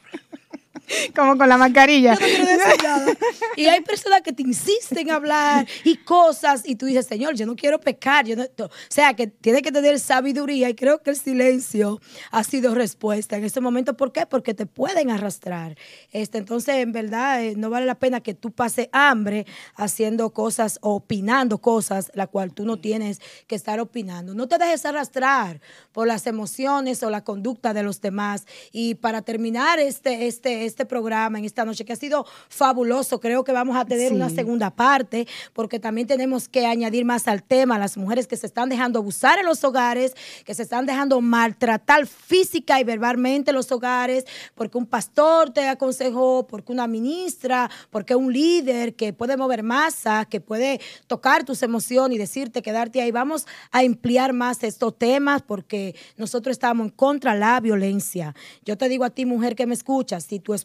[1.15, 2.15] Como con la mascarilla.
[2.15, 3.13] Yo no.
[3.55, 7.45] Y hay personas que te insisten en hablar y cosas y tú dices, Señor, yo
[7.45, 8.25] no quiero pecar.
[8.25, 12.43] Yo no, o sea, que tiene que tener sabiduría y creo que el silencio ha
[12.43, 13.95] sido respuesta en este momento.
[13.95, 14.25] ¿Por qué?
[14.25, 15.77] Porque te pueden arrastrar.
[16.11, 20.79] Este, entonces, en verdad, eh, no vale la pena que tú pases hambre haciendo cosas
[20.81, 24.33] opinando cosas, la cual tú no tienes que estar opinando.
[24.33, 25.61] No te dejes arrastrar
[25.91, 28.45] por las emociones o la conducta de los demás.
[28.71, 33.21] Y para terminar este, este, este programa, en esta noche, que ha sido fabuloso.
[33.21, 37.43] Creo que vamos a tener una segunda parte, porque también tenemos que añadir más al
[37.43, 41.21] tema, las mujeres que se están dejando abusar en los hogares, que se están dejando
[41.21, 47.69] maltratar física y verbalmente en los hogares, porque un pastor te aconsejó, porque una ministra,
[47.91, 53.01] porque un líder que puede mover masa, que puede tocar tus emociones y decirte quedarte
[53.01, 53.11] ahí.
[53.11, 58.35] Vamos a emplear más estos temas porque nosotros estamos en contra de la violencia.
[58.63, 60.64] Yo te digo a ti, mujer que me escuchas, si tu esposo,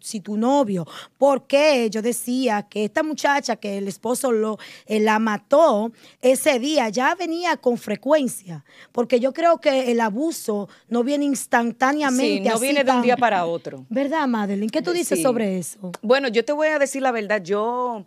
[0.00, 0.86] si tu novio,
[1.18, 6.58] ¿por qué yo decía que esta muchacha que el esposo lo, eh, la mató ese
[6.58, 8.64] día ya venía con frecuencia?
[8.92, 12.44] Porque yo creo que el abuso no viene instantáneamente.
[12.44, 13.84] Sí, no viene de un día para otro.
[13.88, 14.70] ¿Verdad, Madeline?
[14.70, 15.92] ¿Qué tú dices sobre eso?
[16.02, 17.42] Bueno, yo te voy a decir la verdad.
[17.42, 18.04] Yo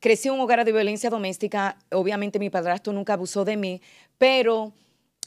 [0.00, 1.78] crecí en un hogar de violencia doméstica.
[1.90, 3.80] Obviamente mi padrastro nunca abusó de mí,
[4.18, 4.72] pero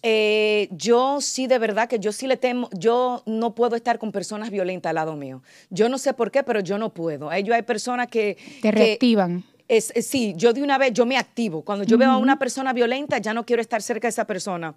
[0.03, 4.11] eh, yo sí, de verdad que yo sí le temo, yo no puedo estar con
[4.11, 5.41] personas violentas al lado mío.
[5.69, 7.31] Yo no sé por qué, pero yo no puedo.
[7.31, 8.37] Ellos hay personas que...
[8.61, 9.43] Te reactivan.
[9.67, 11.61] Es, sí, yo de una vez, yo me activo.
[11.61, 14.75] Cuando yo veo a una persona violenta, ya no quiero estar cerca de esa persona.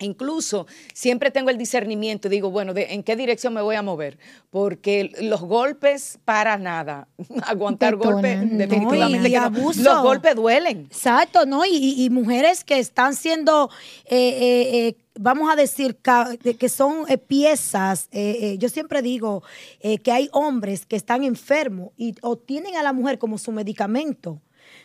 [0.00, 4.18] Incluso siempre tengo el discernimiento y digo, bueno, ¿en qué dirección me voy a mover?
[4.50, 7.06] Porque los golpes, para nada.
[7.46, 9.30] Aguantar golpes, definitivamente.
[9.82, 10.86] los golpes duelen.
[10.90, 11.64] Exacto, ¿no?
[11.66, 13.70] Y, mujeres que están siendo,
[14.06, 18.08] eh, eh, eh, vamos a decir, que son piezas.
[18.58, 19.42] yo siempre digo
[19.80, 24.40] que hay hombres que están enfermos y o tienen a la mujer como su medicamento.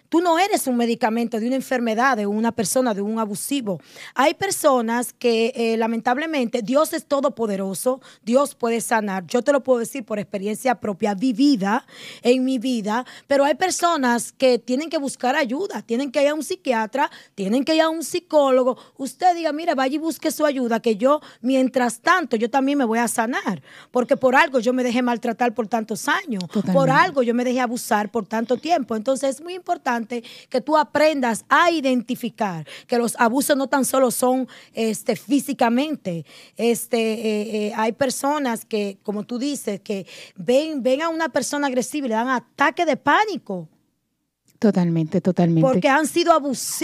[0.10, 3.82] Tú no eres un medicamento de una enfermedad, de una persona, de un abusivo.
[4.14, 9.26] Hay personas que eh, lamentablemente Dios es todopoderoso, Dios puede sanar.
[9.28, 11.86] Yo te lo puedo decir por experiencia propia vivida
[12.22, 16.34] en mi vida, pero hay personas que tienen que buscar ayuda, tienen que ir a
[16.34, 18.78] un psiquiatra, tienen que ir a un psicólogo.
[18.98, 22.86] Usted diga, mira, vaya y busque su ayuda, que yo, mientras tanto, yo también me
[22.86, 27.24] voy a sanar, porque por algo yo me dejé maltratar por tantos años, por algo
[27.24, 28.96] yo me dejé abusar por tanto tiempo.
[28.96, 34.12] Entonces es muy importante que tú aprendas a identificar que los abusos no tan solo
[34.12, 36.26] son este, físicamente.
[36.58, 41.68] Este, eh, eh, hay personas que, como tú dices, que ven, ven a una persona
[41.68, 43.70] agresiva y le dan ataque de pánico.
[44.66, 45.62] Totalmente, totalmente.
[45.62, 46.32] Porque han sido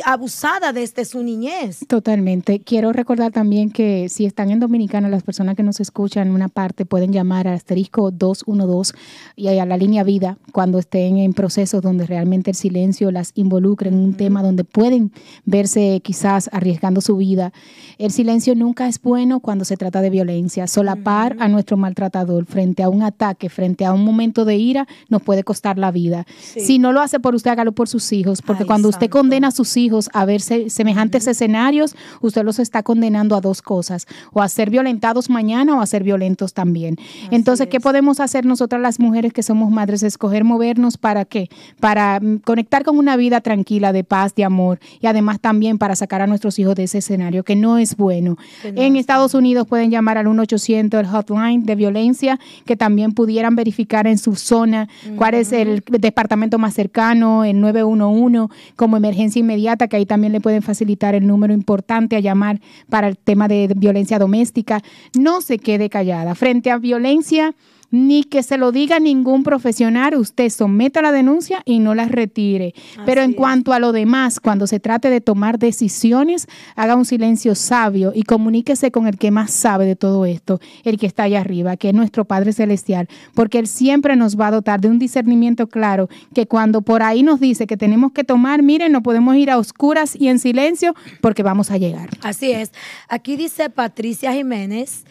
[0.05, 1.79] abusadas desde su niñez.
[1.87, 2.59] Totalmente.
[2.59, 6.47] Quiero recordar también que si están en Dominicana, las personas que nos escuchan en una
[6.47, 8.93] parte pueden llamar al asterisco 212
[9.35, 13.89] y a la línea vida cuando estén en procesos donde realmente el silencio las involucre
[13.89, 15.11] en un tema donde pueden
[15.45, 17.51] verse quizás arriesgando su vida.
[17.97, 20.67] El silencio nunca es bueno cuando se trata de violencia.
[20.67, 25.23] Solapar a nuestro maltratador frente a un ataque, frente a un momento de ira, nos
[25.23, 26.27] puede costar la vida.
[26.37, 29.51] Si no lo hace por usted, hágalo por sus hijos, porque cuando usted condena a
[29.51, 34.49] sus hijos a verse semejantes escenarios, usted los está condenando a dos cosas, o a
[34.49, 36.97] ser violentados mañana o a ser violentos también.
[37.31, 40.03] Entonces, ¿qué podemos hacer nosotras las mujeres que somos madres?
[40.03, 41.49] Escoger movernos para qué?
[41.79, 45.95] Para mm, conectar con una vida tranquila, de paz, de amor, y además también para
[45.95, 48.37] sacar a nuestros hijos de ese escenario que no es bueno.
[48.63, 54.07] en Estados Unidos pueden llamar al 1-800, el hotline de violencia, que también pudieran verificar
[54.07, 59.97] en su zona cuál es el departamento más cercano, en 911 como emergencia inmediata, que
[59.97, 62.59] ahí también le pueden facilitar el número importante a llamar
[62.89, 64.81] para el tema de violencia doméstica.
[65.17, 66.35] No se quede callada.
[66.35, 67.55] Frente a violencia
[67.91, 72.73] ni que se lo diga ningún profesional, usted someta la denuncia y no la retire.
[73.05, 77.53] Pero en cuanto a lo demás, cuando se trate de tomar decisiones, haga un silencio
[77.53, 81.41] sabio y comuníquese con el que más sabe de todo esto, el que está allá
[81.41, 84.97] arriba, que es nuestro Padre Celestial, porque Él siempre nos va a dotar de un
[84.97, 89.35] discernimiento claro, que cuando por ahí nos dice que tenemos que tomar, miren, no podemos
[89.35, 92.09] ir a oscuras y en silencio porque vamos a llegar.
[92.21, 92.71] Así es.
[93.09, 95.03] Aquí dice Patricia Jiménez.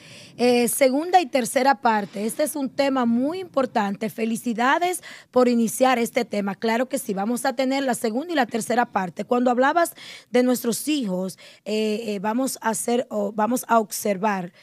[0.43, 2.25] Eh, segunda y tercera parte.
[2.25, 4.09] Este es un tema muy importante.
[4.09, 6.55] Felicidades por iniciar este tema.
[6.55, 9.25] Claro que sí, vamos a tener la segunda y la tercera parte.
[9.25, 9.93] Cuando hablabas
[10.31, 14.55] de nuestros hijos, eh, eh, vamos a hacer o vamos a observar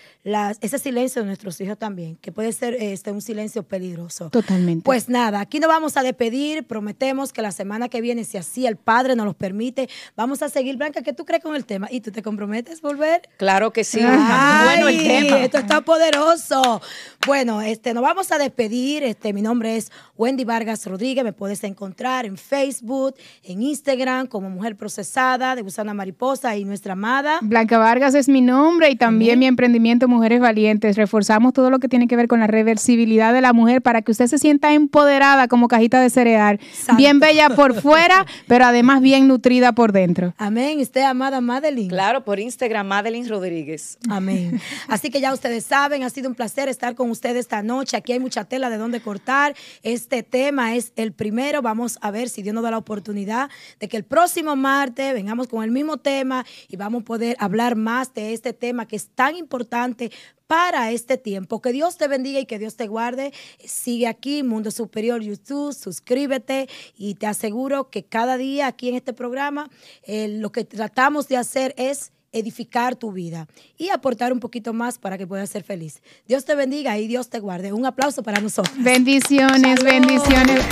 [0.62, 4.30] ese silencio de nuestros hijos también, que puede ser este, un silencio peligroso.
[4.30, 4.84] Totalmente.
[4.84, 6.66] Pues nada, aquí nos vamos a despedir.
[6.66, 10.50] Prometemos que la semana que viene, si así el Padre nos lo permite, vamos a
[10.50, 10.76] seguir.
[10.76, 11.88] Blanca, ¿qué tú crees con el tema?
[11.92, 13.22] ¿Y tú te comprometes volver?
[13.38, 14.00] Claro que sí.
[14.00, 15.44] bueno el tema.
[15.44, 16.82] Esto está poderoso.
[17.26, 19.04] Bueno, este, nos vamos a despedir.
[19.04, 21.26] Este, mi nombre es Wendy Vargas Rodríguez.
[21.26, 26.94] Me puedes encontrar en Facebook, en Instagram, como Mujer Procesada, de Gusana Mariposa y nuestra
[26.94, 27.40] amada.
[27.42, 30.96] Blanca Vargas es mi nombre y también mi emprendimiento Mujeres Valientes.
[30.96, 34.12] Reforzamos todo lo que tiene que ver con la reversibilidad de la mujer para que
[34.12, 36.62] usted se sienta empoderada como cajita de cereal.
[36.96, 40.34] Bien bella por fuera, pero además bien nutrida por dentro.
[40.38, 40.80] Amén.
[40.80, 41.90] Usted, amada Madeline.
[41.90, 43.98] Claro, por Instagram, Madeline Rodríguez.
[44.10, 44.62] Amén.
[44.88, 47.96] Así que ya ustedes saben, ha sido un placer estar con ustedes esta noche.
[47.96, 49.56] Aquí hay mucha tela de dónde cortar.
[49.82, 51.62] Este tema es el primero.
[51.62, 55.48] Vamos a ver si Dios nos da la oportunidad de que el próximo martes vengamos
[55.48, 59.08] con el mismo tema y vamos a poder hablar más de este tema que es
[59.08, 60.12] tan importante
[60.48, 61.62] para este tiempo.
[61.62, 63.32] Que Dios te bendiga y que Dios te guarde.
[63.64, 66.68] Sigue aquí, Mundo Superior YouTube, suscríbete
[66.98, 69.70] y te aseguro que cada día aquí en este programa
[70.04, 73.48] eh, lo que tratamos de hacer es edificar tu vida
[73.78, 76.02] y aportar un poquito más para que puedas ser feliz.
[76.28, 77.74] Dios te bendiga y Dios te guarde.
[77.74, 78.76] Un aplauso para nosotros.
[78.78, 80.66] Bendiciones, bendiciones.